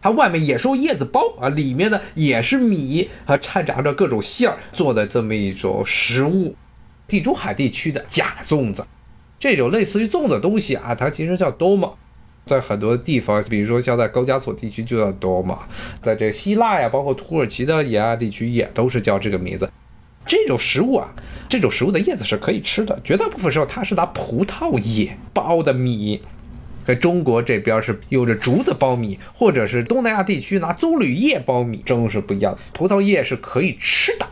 [0.00, 6.56] 它外面也是用叶子包啊，里面呢也是米啊掺杂着各种馅儿做的这么一种食物。
[7.06, 8.86] 地中海地区的假粽子。
[9.38, 11.92] 这种类似于粽子的东西啊，它其实叫 doma，
[12.46, 15.58] 在很多地方，比如说像在高加索地区就叫 doma，
[16.00, 19.70] 在这希腊呀，包括土耳其的沿岸地区也都是叫这个名字。
[20.26, 21.08] 这种食物啊，
[21.48, 26.20] 这种食物的叶子是可以吃的，绝大部分时候它是拿葡萄叶包的米。
[26.84, 32.58] 在中国这边是有着竹子包米，或者是东南亚地区拿棕榈叶包米，真是不一样的。
[32.72, 34.26] 葡萄叶是可以吃的，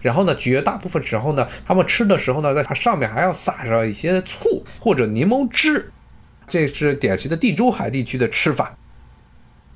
[0.00, 5.92] 然后呢，绝大部分时候呢，他们吃的时候呢，在它上面还要撒上一些醋或者柠檬汁，
[6.48, 8.74] 这是典型的地中海地区的吃法。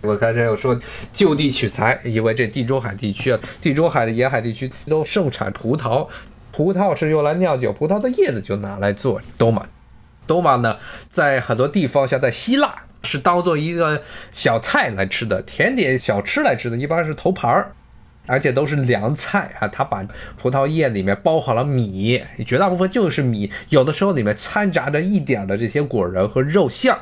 [0.03, 0.79] 我刚才有说
[1.13, 6.07] 就地取材，因为这地中海地区啊，地中海的沿海地区都盛产葡萄，
[6.53, 9.67] 葡萄是用来酿酒，葡萄的叶子就拿来做豆嘛。
[10.27, 10.77] 多玛呢，
[11.09, 17.73] 在很多地方，像在希腊，是当做一个小菜来吃的，甜点小吃来吃的，一般是头盘儿，
[18.27, 19.69] 而且都是凉菜啊。
[19.69, 20.05] 他把
[20.37, 26.99] 葡萄叶里面包好了米，绝大部分就是米，有的时候里面掺杂着一点的这些果仁和肉馅儿。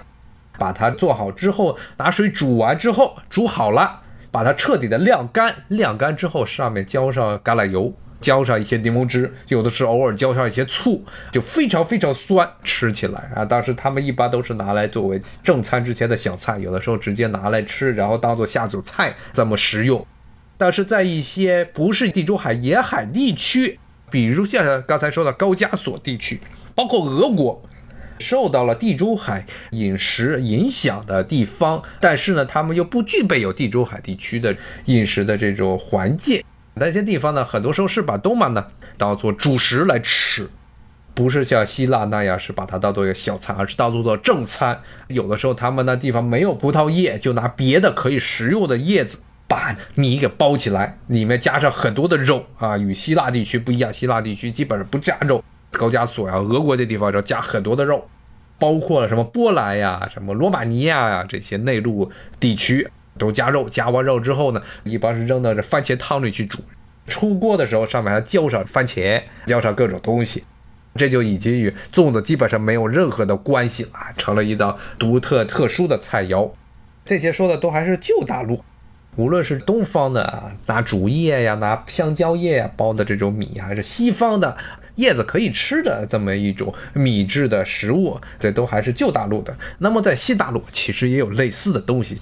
[0.59, 7.93] 把它做好之后，拿水煮完之后，煮好了，把它彻底的晾干，晾干之后，上面浇上橄榄油。
[8.21, 13.45] 浇上一些柠檬汁，有的是偶尔浇上一些醋，就非常非常酸，吃起来啊。
[13.45, 20.07] 当时他们一般都是拿来作为正餐之前的小菜，有的时候直接拿来吃，然后当做下酒菜这么食用。
[20.57, 23.79] 但是在一些不是地中海沿海地区，
[24.11, 26.40] 比如像刚才说的高加索地区，
[26.75, 27.62] 包括俄国，
[28.18, 36.42] 受到了地中海饮食影响的地方，但是呢，他们又不具备有地中海地区的饮食的这种环境。
[36.74, 40.50] 那些地方呢，很多时候是把冬马呢当做主食来吃，
[41.14, 44.83] 不是像希腊那样是把它当做一个小餐，而是当做做正餐。
[45.07, 52.77] 有的时候他们那地方没有葡萄叶，就拿别的可以食用的叶子把米给包起来，里面加上很多的肉啊。
[52.77, 55.44] 与希腊地区不一样，希腊地区基本上不加肉，
[55.79, 58.07] 高加索呀、俄国这地方要加很多的肉，
[58.59, 62.11] 包括了什么波兰呀、什么罗马尼亚呀这些内陆
[62.41, 62.89] 地区。
[63.17, 66.59] 都加肉，加完肉之后呢，一般是扔到这番茄汤里去煮。
[67.07, 70.43] 出锅的时候，上面还浇上番茄，浇上各种东西，
[70.97, 76.51] 这就已经与粽子基本上没有任何的关系了，成了一道独特特殊的菜肴。
[77.05, 78.65] 这些说的都还是旧大陆，
[79.15, 84.57] 无论是东方的拿竹叶呀、拿香蕉叶呀包的这种米，还是西方的
[84.97, 89.57] 叶子可以吃的这么一种米制的食物，这都还是旧大陆的。
[89.79, 92.21] 那么在西大陆，其实也有类似的东西。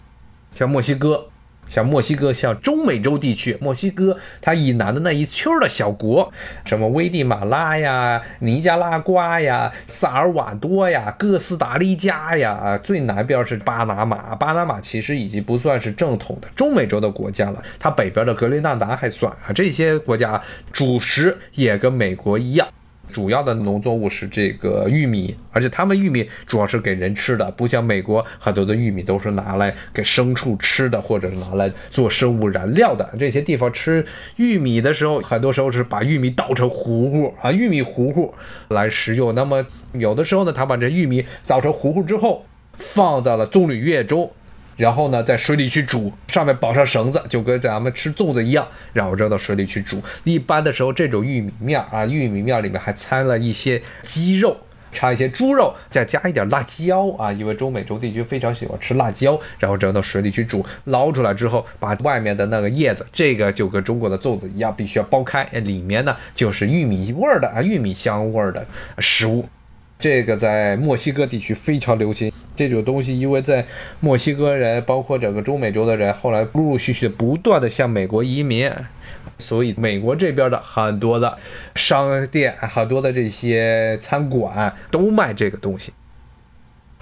[0.54, 1.28] 像墨西哥，
[1.66, 6.30] 像墨西哥，像中美洲地区，墨西哥它以南的那一圈的小国，
[6.64, 14.34] 什么危地马拉呀、尼加拉瓜呀、萨尔瓦多呀、哥斯达黎加呀，最南边是巴拿马。
[14.34, 19.52] 巴拿马其实已经不算是正统的中美洲的国家了，它北边的格林纳达还算啊。
[19.54, 22.68] 这些国家主食也跟美国一样。
[23.12, 33.08] 主要的农作物是这个玉米，而且他们玉米主要是给人吃的，不像美国很多的玉米都是拿来给牲畜吃的，或者是拿来做生物燃料的。
[33.18, 34.04] 这些地方吃
[34.36, 38.34] 玉米的时候，很多时候是把玉米捣成糊糊啊，玉米糊糊
[38.68, 39.34] 来食用。
[39.34, 44.32] 那么有的时候呢，他把这玉米捣成糊糊之后，放在了棕榈叶中。
[44.76, 50.02] 然后呢，在水里去煮，上面绑上绳子，就跟咱们吃粽子一样，然后扔到水里去煮。
[50.24, 54.56] 一般的时候，这种玉米面啊，玉米面里面还掺了一些鸡肉，
[54.92, 59.38] 掺一些猪肉，再加一点辣椒啊，因为中美洲地区非常喜欢吃辣椒。
[59.58, 68.66] 然后扔到水里去煮，捞出来之后，把外面的那个叶子，这个就跟中国的粽子一样，必须要剥开，里面呢就是玉米味儿的啊，玉米香味儿的
[68.98, 69.46] 食物。
[70.02, 73.64] 这个在墨西哥地区非常流行，这种东西，因为在
[74.00, 78.68] 墨西哥人，包括整个中美洲的人，后来陆陆续续不断的向美国移民，
[79.38, 81.38] 所以美国这边的很多的
[81.76, 85.92] 商店，很多的这些餐馆都卖这个东西。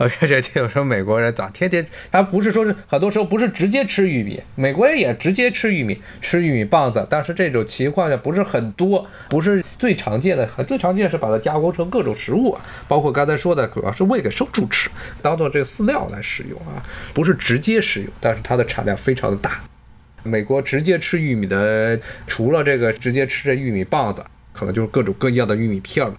[0.00, 12.56] 我看这听说美国人咋天天，他不是说是很多时候不是直接吃玉米，美国人也直接吃玉米，吃玉米棒子，但是这种情况下不是很多，不是最常见的，最常见是把它加工成各种食物，
[12.88, 14.88] 包括刚才说的，主要是喂给牲畜吃，
[15.20, 16.82] 当做这个饲料来使用啊，
[17.12, 19.60] 不是直接食用，但是它的产量非常的大。
[20.22, 26.14] 美国直接吃玉米的，除了这个直接吃这玉米棒子，可能就是各种各样的玉米片了。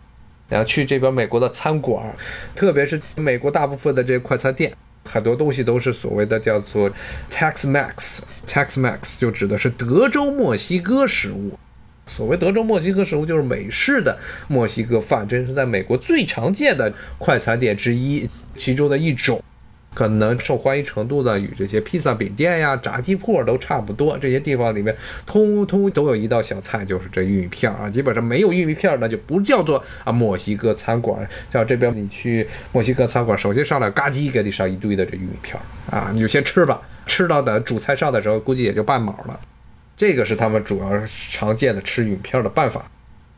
[0.51, 2.13] 然后去这边美国的餐馆，
[2.53, 4.73] 特别是美国大部分的这些快餐店，
[5.05, 6.91] 很多东西都是所谓的叫做
[7.31, 8.19] Tex-Mex。
[8.45, 11.57] Tex-Mex 就指的是德州墨西哥食物。
[12.05, 19.41] 所谓德州墨西哥食物，就是美式的墨西哥饭，这是在美国最常见的快餐店之一，其中的一种。
[19.93, 24.17] 可能受欢迎程度呢，与这些披萨饼店呀、炸鸡铺都差不多。
[24.17, 27.89] 这些地方里面，通通都有一道小菜，就是这玉米片啊。
[27.89, 31.27] 基本上没有玉米片，那就不叫做啊墨西哥餐馆。
[31.51, 36.81] 像这边你去墨西哥餐馆，首先上来嘎叽给你上一堆的这玉米片啊，你就先吃吧。
[37.05, 39.39] 吃到等主菜上的时候，估计也就半毛了。
[39.97, 40.89] 这个是他们主要
[41.31, 42.85] 常见的吃玉米片的办法。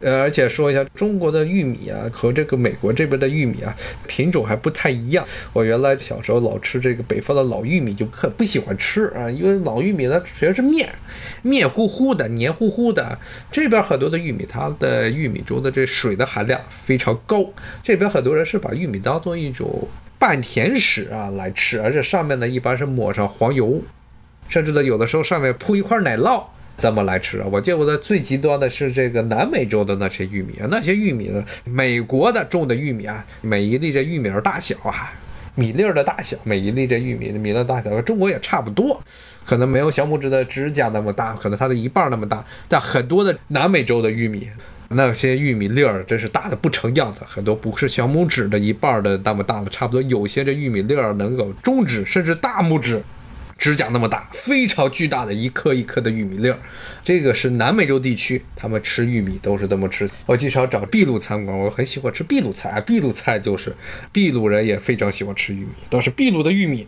[0.04, 3.74] 呃，而且说一下，中国的玉米啊和这个美国这边的玉米啊
[4.06, 5.26] 品种还不太一样。
[5.54, 10.90] 我原来小时候老吃这个北方的老玉米，就很不喜欢吃啊，因为老玉米它全是面，
[11.42, 13.18] 面糊糊的、黏糊糊的。
[13.50, 17.46] 这边很多的玉米，它的玉米中的这水的含量非常高。
[17.82, 19.88] 这边很多人是把玉米当做一种
[20.20, 23.82] 半甜食啊来吃，而且上面呢一般是抹上黄油，
[24.50, 26.44] 甚至呢有的时候上面铺一块奶酪。
[26.76, 27.48] 怎么来吃啊？
[27.52, 35.14] 我见过的最极端的是这个南美洲的那些玉米啊，那些玉米呢，美国的种的玉米啊，每一粒这玉米的大小啊，
[35.56, 39.02] 米粒儿的大小，每一粒这玉米的米的大小和中国也差不多，
[39.46, 42.44] 可能没有小拇指的指甲那么大，可能它的一半那么大。
[42.68, 44.50] 但很多的南美洲的玉米，
[44.90, 53.02] 那些玉米粒儿真是大的不成样子，很多不是小拇指的一半的那么大的，差不多有些这玉米粒儿能够中指甚至大拇指。
[53.58, 56.58] 指甲那么大，非常巨大的一颗一颗的玉米粒儿，
[57.04, 60.10] 这个是南美洲地区，他们吃玉米都是这么吃。
[60.26, 62.84] 我经常找秘鲁餐馆，我很喜欢吃秘鲁菜啊。
[62.86, 63.74] 秘鲁菜就是
[64.12, 66.88] 秘鲁人也非常喜欢吃玉米，都是秘鲁的玉米，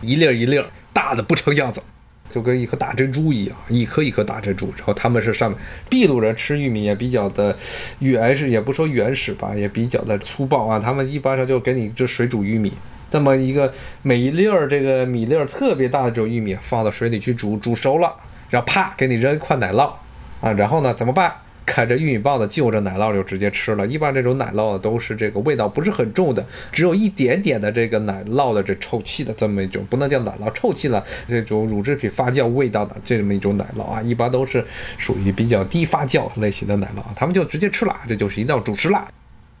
[0.00, 1.82] 一粒一粒大的不成样子，
[2.30, 4.72] 就跟一颗大珍珠一样，一颗一颗大珍珠。
[4.76, 7.54] 然后他们是上面秘鲁人吃玉米也比较的
[7.98, 10.78] 原始，也不说原始吧，也比较的粗暴啊。
[10.78, 12.72] 他们一般上就给你这水煮玉米。
[13.10, 18.14] 这么一个每一粒儿这个米粒儿特别大的这种玉米放到水里去煮，煮熟了，
[18.50, 19.92] 然后啪给你扔一块奶酪
[20.40, 21.32] 啊，然后呢怎么办？
[21.70, 23.86] 啃着玉米棒子就着奶酪就直接吃了。
[23.86, 26.42] 一般这种奶酪都是这个味道不是很重的，
[26.72, 34.64] 只有一点点的这个奶酪的这臭气的这么一种，不能叫奶酪臭气了，这种乳制品发酵味道的这么一种奶酪啊，一般都是
[34.96, 39.06] 属于比较低发酵类型的奶酪啊，他们就直接吃了，这就是一道主食了。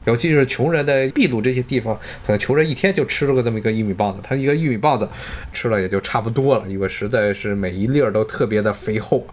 [0.08, 1.94] 尤其是穷人的秘鲁这些地方，
[2.26, 5.06] 可能穷人一天就吃了个这么一个玉米棒子，他一个玉米棒子
[5.52, 9.26] 吃了也就差不多了，因为实在是每一粒儿都特别的肥厚。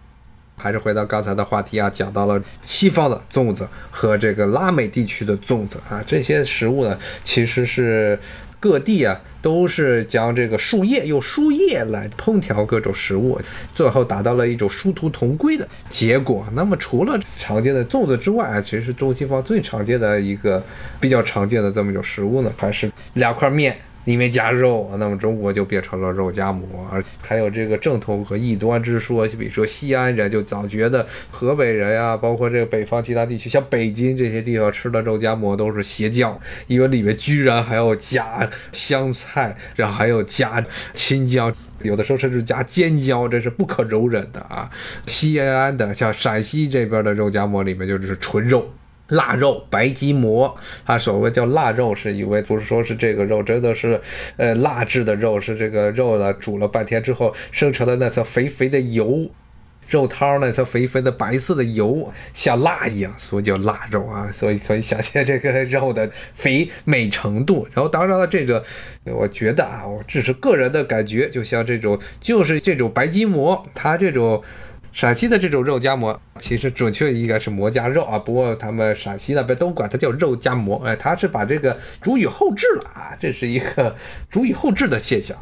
[0.58, 8.20] 还是回到刚才的话题啊，讲到了西方的粽子和这个拉美地区的粽子啊，这些食物呢，其实是。
[8.66, 13.40] 各地啊，都是将这个树叶用树叶来烹调各种食物，
[13.76, 16.44] 最后达到了一种殊途同归的结果。
[16.54, 20.64] 那么除了常见的粽子之外啊，其实中西方最常见的一个
[21.00, 23.78] 比较常见的这么一种食物呢，还是两块面。
[24.06, 29.28] 里面加肉，那么中国就变成了肉夹馍，而还有这个正统和异端之说。
[29.28, 40.64] 就比如说西安人就早觉得河北人呀，包括这个北方其他地区，像北京这些地方吃的肉夹馍都是邪教，因为里面居然还要加香菜，然后还有加
[40.94, 44.70] 青椒，有的时候甚至加尖椒，这是不可容忍的啊！
[45.06, 48.72] 西安的像陕西这边的肉夹馍里面就是纯肉。
[49.10, 54.02] 腊肉、白吉馍，它所谓叫腊肉，是因为不是说是这个肉真的是，
[54.38, 59.30] 呃，腊制的肉，是这个肉呢煮了半天之后生成的那层肥肥的油，
[59.88, 64.28] 肉汤那层肥肥的白色的油像蜡一样，所以叫腊肉啊。
[64.32, 67.68] 所以可以想象这个肉的肥美程度。
[67.76, 68.64] 然后当然了，这个
[69.04, 74.44] 我觉得啊，我只是个人的感觉，就像这种就是这种白吉馍，它这种。
[74.96, 80.82] 陕西的这种肉夹馍，其实准确应该是馍夹肉啊，不过他们陕西那边都管它叫肉夹馍。
[80.86, 83.94] 哎，它是把这个主语后置了啊，这是一个
[84.30, 85.38] 主语后置的现象。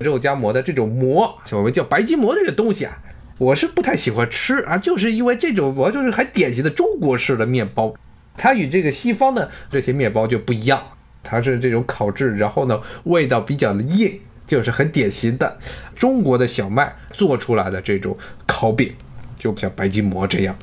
[0.00, 2.98] 肉夹馍的这种馍，所谓叫白吉馍的这个东西啊，
[3.38, 7.94] 我是不太喜欢吃啊，就是因为这种馍就是很典型的中国式的面包，
[8.36, 10.82] 它与这个西方的这些面包就不一样，
[11.22, 14.18] 它是这种烤制，然后呢味道比较的硬。
[14.46, 15.60] 就是很典型的
[15.94, 18.18] 中国的小麦做出来的这种
[18.60, 18.94] 烤饼，
[19.38, 20.54] 就像白吉馍这样，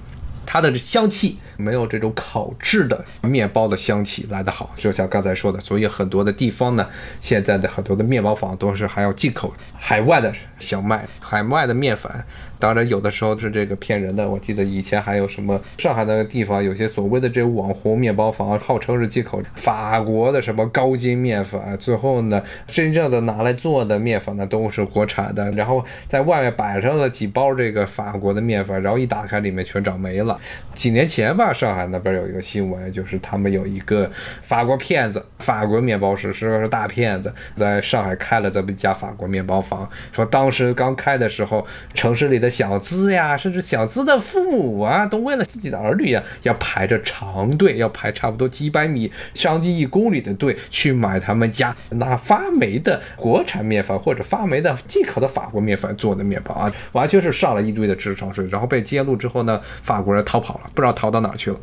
[0.46, 4.72] 它的香气没有这种烤制的面包的香气来得好。
[4.78, 6.88] 就像刚才说的，所以很多的地方呢，
[7.20, 12.12] 现在的很多的面包房都是还要进口海外的小麦、海外的面粉。
[12.60, 14.28] 当然，有的时候是这个骗人的。
[14.28, 30.39] 我记得以前还有什么上海那个地方，有些所谓的这网红面包房，号称是进口法国的什么高筋面粉，最后呢，真正的拿来做的面粉呢都是国产的，然后在外面摆上了几包这个法国的面粉，然后一打开里面全长霉了。
[30.74, 34.10] 几年前吧，上海那边有一个新闻，就是他们有一个
[34.41, 61.58] 法国骗子，法国面包师是个大骗子，在上海开了这么一家法国面包房，说当时刚开的时候，城市里的小资呀，甚至小资的父母啊，都为了自己的儿女呀，要排着长队，要排差不多几百米、将近一公里的队去买他们家那发霉的国产面粉或者发霉的进口的法国面粉做的面包啊，完全是上了一堆的智商税，然后被揭露之后呢，法国人逃跑了，不知道逃到哪去了。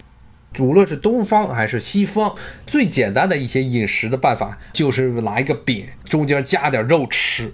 [0.61, 2.33] 无论是东方还是西方，
[2.65, 7.53] 最简单的一些饮食的办法就是拿一个饼，中间加点肉吃。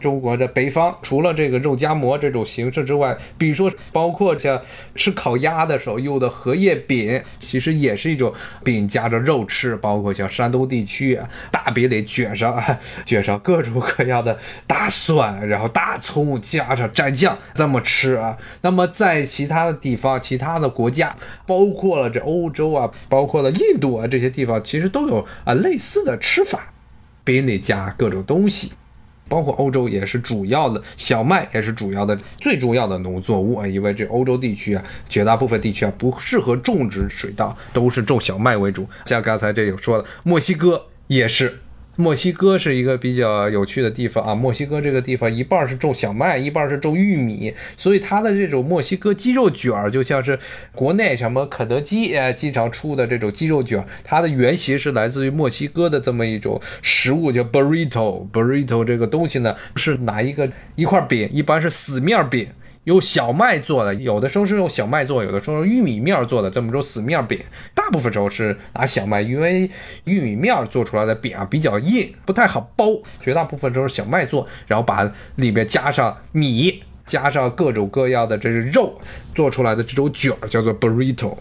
[0.00, 4.60] 中国的北方除了这个肉夹馍这种形式之外，比如说包括像
[4.94, 9.76] 吃烤鸭的时候用的荷叶饼，其实也是一种饼夹着肉吃。
[9.80, 12.62] 包括像山东地区啊，大饼里卷上
[13.06, 18.36] 卷上各种各样的大蒜，然后大葱加上蘸酱这么吃啊。
[18.62, 21.14] 那么在其他的地方、其他的国家，
[21.46, 26.72] 包括了这欧洲啊，包括了印度啊这些地方，其实都有啊类似的吃法，
[27.22, 28.72] 饼里加各种东西。
[29.28, 38.88] 包括欧洲也是主要的小麦，也是主要的最重要的农作物啊，因为这欧洲地区啊，绝大部分地区啊不适合种植水稻，都是种小麦为主。
[39.04, 41.60] 像刚才这有说的，墨西哥也是。
[42.00, 44.32] 墨西哥是一个比较有趣的地方啊。
[44.32, 50.38] 墨西哥这个地方一半是种小麦，一半是种玉米，所以它的这种墨西哥鸡肉卷儿就像是
[50.72, 58.30] 国内什么肯德基呃经常出的这种鸡肉卷儿，它的原型是来自于墨西哥的这么一种食物，叫 burrito。
[58.30, 62.46] burrito 这个东西呢是拿一个一块饼，一般是死面饼。
[62.88, 67.38] 用小麦做的，有的时候是用小麦做，有的时候玉米面做的，这么种死面饼。
[67.74, 69.70] 大部分时候是拿小麦，因为
[70.04, 72.86] 玉米面做出来的饼啊比较硬，不太好包。
[73.20, 78.98] 绝大部分都是小麦做，然后把里面加上米，加上各种各样的这是肉
[79.34, 81.36] 做出来的这种卷儿叫做 burrito。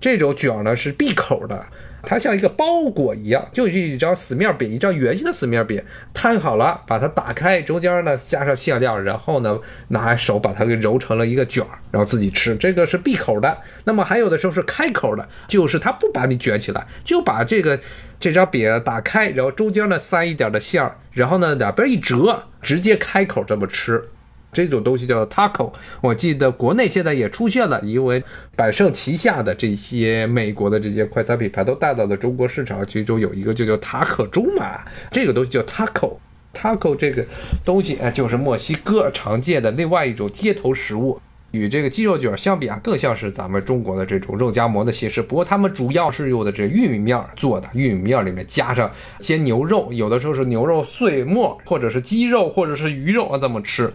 [0.00, 1.66] 这种卷儿呢是闭口的。
[2.02, 5.82] 它像一个包裹一样，就是一张死面饼，一张圆形的死面饼，
[6.14, 12.56] 摊好了，把它打开，中间呢加上馅料，然后呢拿手把它给揉成了一个卷儿，然后自己吃。
[12.56, 13.58] 这个是闭口的。
[13.84, 17.78] 那么还有的时候是开口的，就是它不把你卷起来，就把这个
[18.20, 24.08] 这张饼打开，然后中间呢塞一点的馅儿，然后呢两边一折，直接开口这么吃。
[24.52, 28.22] 这种东西叫 taco，我记得国内现在也出现了，因为
[28.56, 34.80] 百胜旗下的这些美国的这些快餐品牌都带到了中国市场，其中有一个就叫塔可中嘛，
[35.12, 37.24] 这个东西叫 taco，taco 这个
[37.64, 41.20] 东西哎，就是墨西哥常见的另外一种街头食物，
[41.50, 48.90] 与这个鸡肉卷相比啊，更像是咱们中国的这种肉夹馍的形式，不过他们主要是用的这玉米面做的，玉米面里面加上
[49.20, 53.92] 鲜牛肉，有的时候是牛肉碎末，或者是鸡肉，或者是鱼肉啊，这么吃。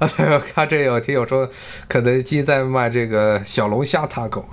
[0.16, 1.46] 啊，看这有听友说，
[1.86, 4.44] 肯德基在卖这个小龙虾 taco，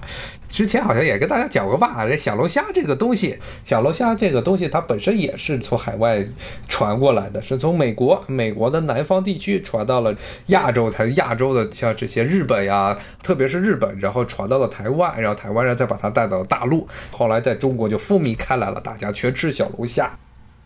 [0.49, 2.05] 之前好像也跟大家讲过吧？
[2.05, 6.21] 这小龙虾这个东西，小龙虾这个东西它本身也是从海外
[6.67, 10.13] 传过来的，是从美国美国的南方地区传到了
[10.47, 20.11] 亚洲，它亚洲的像这些日本呀，特别是日本，然后传到了台湾，然后台湾人再把它带到大陆，后来在中国就风靡开来了，大家全吃小龙虾。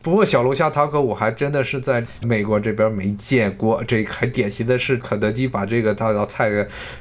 [0.02, 6.50] 不过小龙虾汤可我还真的是在美国这边没见过，这很典型的是肯德基把这个它道菜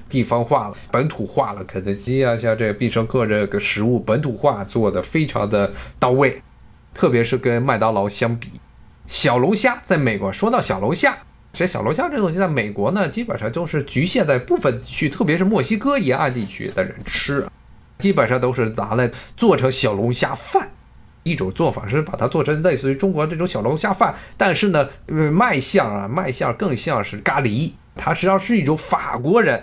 [0.09, 1.65] 地方化了、本土化了。
[1.65, 6.43] 肯德基啊，像这个必胜客这个食物本土化做的非常的到位，
[6.93, 8.49] 特别是跟麦当劳相比，
[9.07, 11.17] 小龙虾在美国说到小龙虾，
[11.55, 17.47] 这小龙虾这东西在美国呢，基本上都是局限在部分地区，特别是墨西哥沿岸地区的人吃，
[17.99, 20.71] 基本上都是拿来做成小龙虾饭。
[21.23, 27.73] 一种做法是把它做成类似于中国这种小龙虾饭，但是呢，卖相啊，卖相更像是咖喱。
[28.01, 29.63] 它实际上是一种法国人。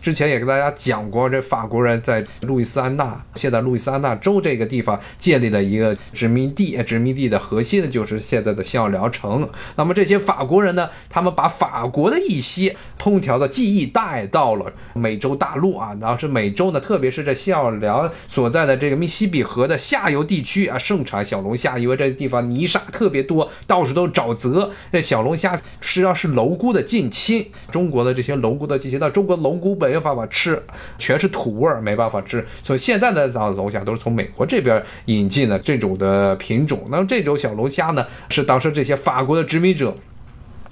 [0.00, 9.48] 之前也跟大家讲过，这法国人在路易斯安那，现在路易斯安那州这个地方建立了一个殖民地，殖民地的核心呢就是现在的新奥尔良城。
[9.76, 24.70] 那么这些法国人呢，他们把法国的一些烹调的技艺带到了美洲大陆啊，然后是美洲呢，特别是这新奥尔良所在的这个密西比河的下游地区啊，盛产小龙虾，因为这地方泥沙特别多，到处都是沼泽。
[24.92, 29.94] 这小龙虾实际上是蝼蛄的近亲，中国的这些龙骨的这些，那中国龙骨本。
[29.94, 30.60] 没办法吃，
[30.98, 32.44] 全是土味儿，没办法吃。
[32.64, 36.82] 所以现在的小龙虾都是从美国这边引进的这种的品种。
[36.88, 39.96] 那么这种小龙虾呢，是当时这些法国的殖民者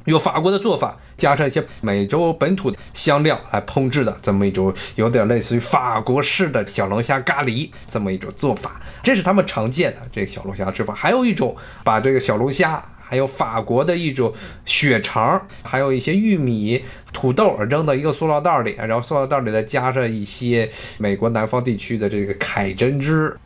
[0.06, 8.80] 用法国的做法，加上一些美洲本土的香料来烹制的这么一种，有点类似于法国式的小龙虾咖喱这么一种做法。
[9.04, 10.92] 这是他们常见的这个小龙虾吃法。
[10.92, 12.84] 还有一种，把这个小龙虾。
[13.12, 14.32] 还有法国的一种
[14.64, 16.82] 血肠，还有一些玉米、
[17.12, 23.36] 土豆扔到一个塑料袋里，然后塑料袋里再加上一些美国南方地区的这个凯珍汁，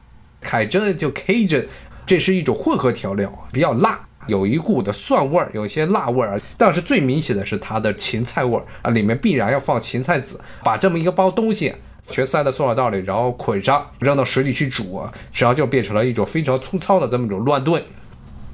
[0.40, 1.66] 凯珍就 Cajun，
[2.06, 3.98] 这是一种混合调料，比较辣。
[4.28, 10.40] 有一股的蒜味儿，有些辣味儿，但是最明显的是它的芹菜味儿啊，里面必然要放芹菜籽。
[10.62, 11.74] 把这么一个包东西
[12.08, 15.02] 全塞在塑料袋里，然后捆上，扔到水里去煮，
[15.32, 17.82] 然后就变成了一种非常粗糙的这么一种乱炖。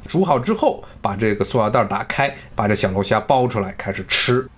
[0.06, 4.48] 煮好之后，把这个塑料袋打开，把这小龙虾剥出来，开始吃。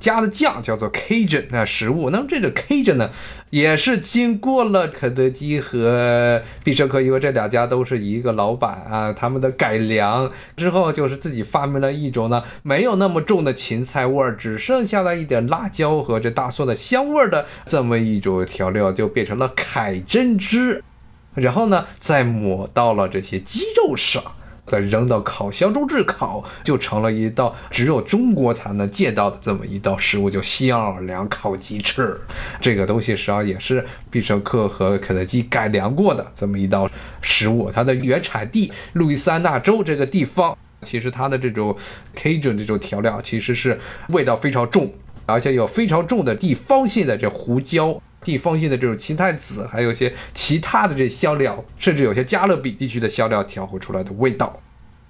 [0.00, 3.08] 加的酱叫做 Cajun 那食物，那么这个 Cajun 呢，
[3.48, 20.84] 也是经过了肯德基和必胜客，因为这两家都是一个老板啊，他们的改良之后，就是自己发明了一种呢，没有那么重的芹菜味儿，只剩下了一点辣椒和这大蒜的香味儿的这么一种调料，就变成了凯珍汁，
[21.32, 24.22] 然后呢，再抹到了这些鸡肉上。
[24.66, 32.18] 再扔到烤箱中炙烤，就成了一道只有中国才能见到的这么一道食物，叫西奥尔良烤鸡翅。
[32.60, 36.88] 这个东西实际上也是必胜客和肯德基改良过的这么一道
[37.20, 37.70] 食物。
[37.70, 41.76] 它的原产地路易斯安那州这个地方，其实它的这种
[42.14, 44.92] Cajun 这种调料其实是味道非常重，
[45.26, 48.00] 而且有非常重的地方性的这胡椒。
[48.24, 54.58] 地方性的这种芹菜籽，还有一些其他的这香料，甚至有些加勒比地区的香料调和出来的味道，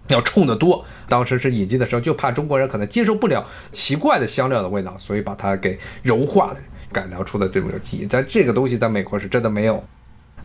[0.09, 0.85] 要冲得多。
[1.09, 6.57] 当时是引进的时候，就怕中国人可能接受不了奇怪的香料的味道，所以把它给柔化了，
[6.93, 8.07] 改良出的这种记忆。
[8.11, 9.83] 但这个东西在美国是真的没有。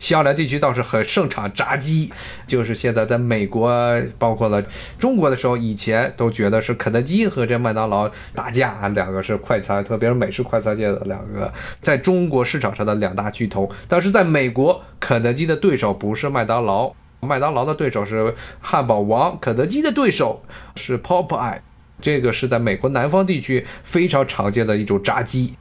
[0.00, 2.10] 西奥良地区倒是很盛产炸鸡，
[2.46, 3.70] 就是现在在美国，
[4.18, 4.60] 包括了
[4.98, 13.70] 中国的时候，以前都觉得是肯德基和这麦当劳打架，两个是快餐，特别是美式快餐界的两个在中国市场上的两大巨头。
[13.86, 20.42] 但是在美国，肯德基的对手不是麦当劳，麦当劳的对手是汉堡王，肯德基的对手
[20.76, 21.60] 是 Popeye，
[22.00, 25.52] 这个是在美国南方地区非常常见的一种炸鸡。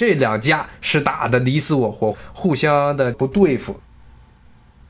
[0.00, 3.80] 这两家是打的你死我活，互相的不对付。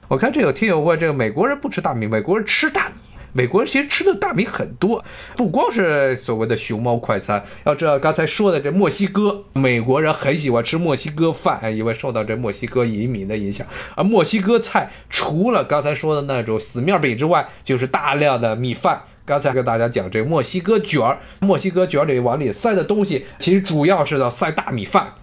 [0.07, 2.95] 我看这有听友问，这个美国人不吃大米，美国人吃大米。
[3.33, 5.05] 美国人其实吃的大米很多，
[5.35, 7.45] 不光是所谓的熊猫快餐。
[7.65, 13.67] 要知道刚才说的这墨西哥，美国人很喜欢吃墨西哥饭，因为受到这墨西哥移民的影响。
[13.97, 19.03] 而墨西哥菜除了刚才说的那种死面饼之外，就是大量的米饭。
[19.25, 25.15] 刚才跟大家讲，这墨西哥卷儿，墨西哥卷里往里塞的东西，其实主要是要塞大米饭。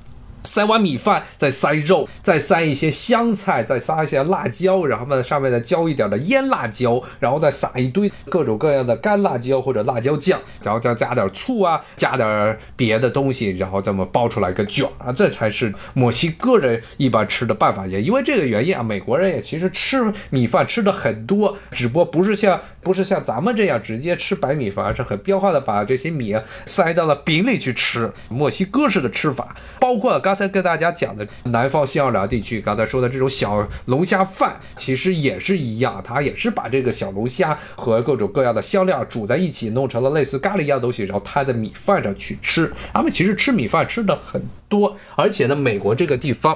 [0.43, 17.85] 塞完米饭，再塞肉，再塞一些香菜，再撒一些辣椒，然后呢上面再浇一点的腌辣椒，然后再撒一堆各种各样的干辣椒或者辣椒酱，然后再加点醋啊，加点别的东西，然后这么包出来一个卷啊，这才是墨西哥人一般吃的办法。
[17.85, 26.35] 也因为这个原因啊，美国人也其实吃米饭吃的很多，只不过不是像不是像咱们这样直接吃白米饭，而是很彪悍的把这些米
[26.65, 28.11] 塞到了饼里去吃。
[28.29, 30.37] 墨西哥式的吃法，包括刚。
[30.37, 42.71] 才跟大家讲的南方西奥尔良地区，刚才说的这种小龙虾饭，其实也是一样，它也是把这个小龙虾和各种各样的香料煮在一起，弄成了类似咖喱一样的东西，然后摊在米饭上去吃。
[42.93, 46.55] 他们其实吃米饭吃的很多，而且呢，美国这个地方。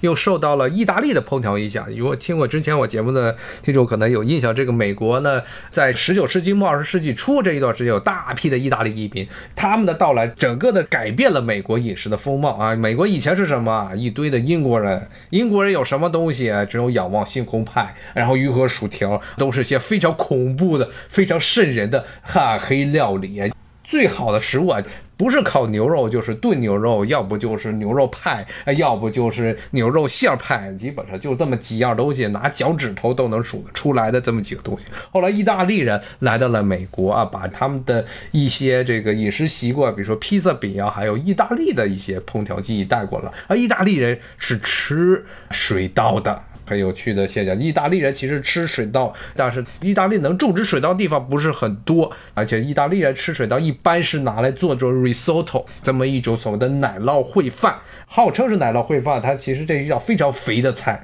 [0.00, 1.86] 又受到了意大利的烹调影响。
[1.96, 9.26] 如果听过之前我节目的听众可能有印象，这个美国呢，在十九世纪末二十世纪初这一段时间，有大批的意大利移民，
[9.56, 12.74] 他们的到来整个的改变了美国饮食的风貌啊。
[12.74, 13.92] 美国以前是什么？
[13.96, 16.52] 一堆的英国人，英国人有什么东西？
[16.68, 23.52] 只有仰望星空派，然后鱼和薯条，都是些非常恐怖的、非常瘆人的暗黑料理。
[23.84, 24.82] 最好的食物啊，
[25.18, 28.46] 不是烤牛肉就是炖牛肉，要不就是牛肉派，
[28.78, 34.86] 要不就是牛肉馅派，基本上就这么几样东西，拿脚趾头都能数得出来的这么几个东西。
[35.10, 43.32] 后来意大利人来到了美国啊，把他们的一些这个饮食习惯，比如说披萨饼啊，还有意大利的一些烹调技艺带过来。
[43.48, 46.44] 而意大利人是吃水稻的。
[46.68, 61.02] 很有趣的现象，意大利人其实吃水稻，但是意大利能种植水稻地方不是很多，而且意大利人吃水稻一般是拿来做做 risotto 这么一种所谓的奶酪烩饭，号称是奶酪烩饭，它其实这是一道非常肥的菜。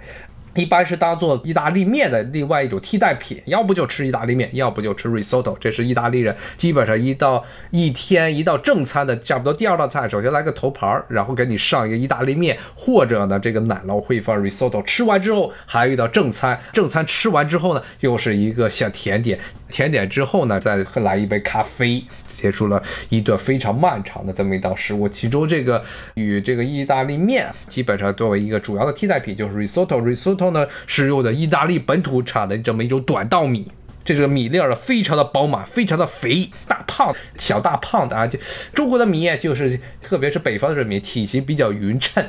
[0.54, 5.56] 一般是当做意大利面的另外一种替代品，要不就吃意大利面，要不就吃 risotto。
[5.58, 14.82] 这是意大利人基本上一到一天一道正餐的差不多第二道菜，首先来个头盘，然后给你上一个意大利面，或者呢这个奶酪烩饭 risotto。
[14.84, 19.38] 吃完之后还有一道正餐，正餐吃完之后呢又是一个小甜点，
[19.74, 22.04] 甜点之后呢再来一杯咖啡。
[22.28, 25.82] 结束了一段非常漫长的这么一道食物，其中这个
[26.14, 30.00] 与这个意大利面基本上作为一个主要的替代品，就是 risotto。
[30.02, 33.70] risotto 呢是用的意大利本土产的这么一种短稻米，
[34.04, 38.26] 这个米粒儿非常的饱满，非常的肥，大胖小大胖的啊。
[38.26, 38.38] 就
[38.74, 42.22] 中国的米就是，特别是北方的这米，体型比较匀称；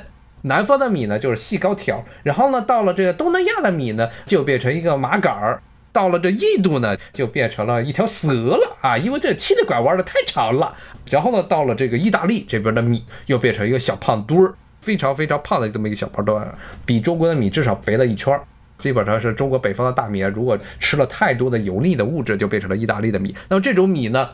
[0.44, 2.06] 南方的米呢就是细高条。
[2.24, 5.60] 然后呢，到了这个东南亚的米呢，就变成一个麻杆儿；
[5.96, 10.76] 到了这印度呢，就变成了一条蛇了啊，因为这七里拐弯的太长了。
[11.10, 16.54] 然后呢，到了这个意大利这边的米，又变成一个小胖墩儿，非常非常胖的这么一个小胖墩儿，
[16.86, 18.44] 比中国的米至少肥了一圈儿。
[18.78, 23.34] 基本上是中国北方的大米啊，如果吃了太多的油腻的物质，就变成了意大利的米。
[23.48, 24.32] 那么这种米呢，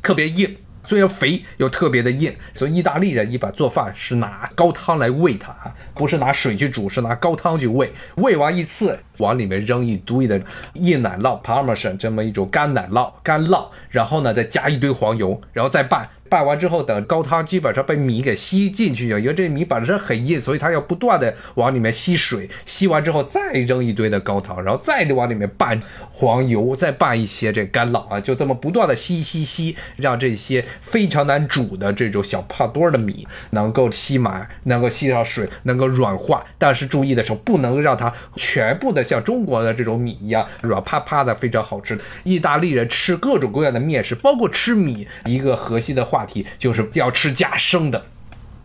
[0.00, 7.92] 特别硬，虽然肥又特别的硬，所以意大利人一般做饭是拿高汤来喂它啊，不是拿水去煮，是拿高汤去喂。
[8.16, 10.40] 喂完一次，往里面扔一堆的
[10.74, 16.08] 硬奶酪 （Parmesan） 这么一种干奶酪、干酪，然后呢再加一堆黄油，然后再拌。
[16.26, 22.50] 拌完之后，等高汤基本上被米给吸进去，因为这米本身很硬，所以它要不断的往里面吸水。
[22.64, 36.44] 吸完之后再扔一堆的高汤，然后再往里面拌黄油，再拌一些这干酪啊，就这么不断的吸吸吸，让这些非常难煮的这种小胖墩的米能够吸满，能够吸上水，能够软化。
[36.58, 41.96] 但是注意的时候，不能让它全部的像中国的这种米一样软趴趴的，非常好吃。
[42.24, 46.24] 意大利人吃各种各样的面食，包括吃米，一个核心的话。
[46.24, 48.02] 题就是要吃加生的。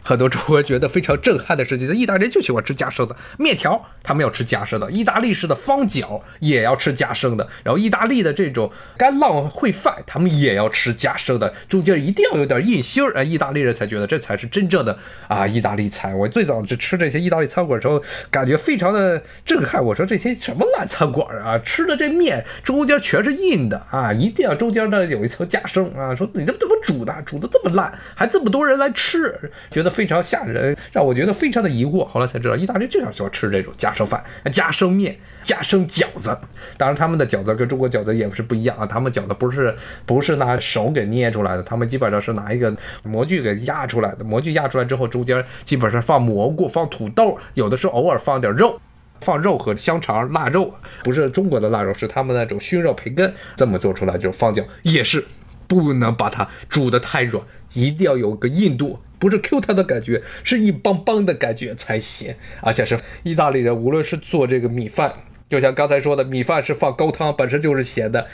[0.10, 7.47] 很多中国人觉得非常震撼的事情，意大利人就喜欢吃夹生的面条，他们要吃夹生的；意大利式的方饺也要吃夹生的。
[7.64, 13.24] 然后意大利的这种干酪烩饭，他们也要吃夹生的，中间一定要有点硬芯儿啊！
[13.24, 14.97] 意大利人才觉得这才是真正的
[15.28, 16.16] 啊意大利菜。
[16.16, 18.01] 我最早是吃这些意大利餐馆的时候，
[18.32, 19.86] 感觉非常的震撼。
[19.86, 26.16] 我说这些什么烂餐馆啊，吃的这面中间全是硬的啊，一定要中间呢有一层夹生啊。
[26.16, 27.16] 说你这怎么煮的？
[27.28, 29.98] 煮的这么烂，还这么多人来吃，觉得。
[29.99, 32.05] 非常吓人，让我觉得非常的疑惑。
[32.05, 36.29] 后来才知道，意大利就常喜欢吃这种夹生饭、夹生面、夹生饺子。
[36.77, 38.85] 当然，他们的饺子跟中国饺子也是不一样啊。
[38.85, 39.75] 他们饺子不是
[40.05, 42.73] 不是拿手给捏出来的，他们基本上是拿一个
[43.03, 44.23] 模具给压出来的。
[44.23, 48.79] 模具压出来之后，中间基本上放蘑菇、放土豆，有的时候偶尔放点肉，
[49.19, 50.73] 放肉和香肠、腊肉，
[51.03, 55.25] 不是中国的腊肉，是他们那种熏肉培根，这么做出来就是放饺，也是
[55.67, 57.43] 不能把它煮得太软，
[57.73, 58.97] 一定要有个硬度。
[59.20, 62.34] 不是 Q 弹的感觉，是一邦邦的感觉才行。
[62.61, 65.13] 而且是意大利人，无论是做这个米饭，
[65.49, 68.26] 就像刚才说的，米饭是放高汤，本身就是咸的。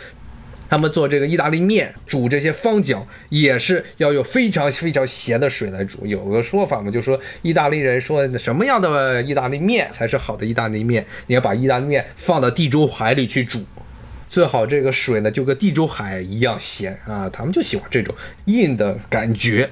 [0.67, 6.07] 他们做这个意大利面，煮这些方饺，也是要有非常非常咸的水来煮。
[6.07, 11.05] 有个说法嘛，就说意大利人说什么样的意大利面才是好的意大利面？
[11.27, 13.63] 你要把意大利面放到地中海里去煮，
[14.27, 17.29] 最好这个水呢就跟地中海一样咸啊。
[17.29, 18.15] 他们就喜欢这种
[18.45, 19.69] 硬的感觉。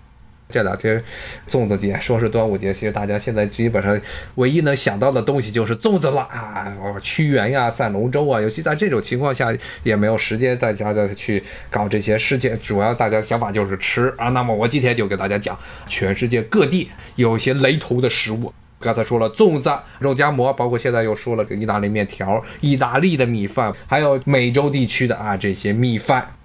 [0.53, 1.03] 这两天
[1.49, 3.99] 粽子节，说是端午节，其实大家现在基本上
[4.35, 6.71] 唯一能想到的东西就是粽子了啊！
[7.01, 9.51] 屈原呀，赛龙舟啊，尤其在这种情况下，
[9.81, 14.29] 也没有时间大家再去搞这些事情，主要大家想法就是吃啊。
[14.29, 18.53] 那么我今天就给大家讲，全世界各地有些雷同的食物。
[18.79, 26.35] 刚才说了粽子、肉夹馍，包括现在又说了个意大利面条、意大利的米饭，还有美洲地区的啊这些米饭。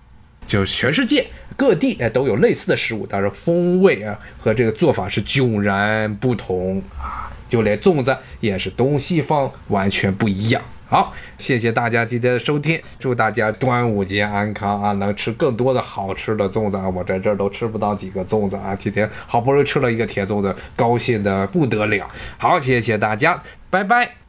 [0.47, 1.27] 就全世界
[1.59, 10.63] 各地哎都有类似的食物，但是风味啊和这个做法是迥然不同啊，就连粽子也是东西方完全不一样。
[10.87, 22.09] 好，谢谢大家今天的收听，祝大家端午节安康啊，能吃更多的好吃的粽子啊，我在这儿都吃不到几个粽子啊，今天好不容易吃了一个甜粽子，高兴的不得了。
[22.39, 24.28] 好，谢谢大家，拜拜。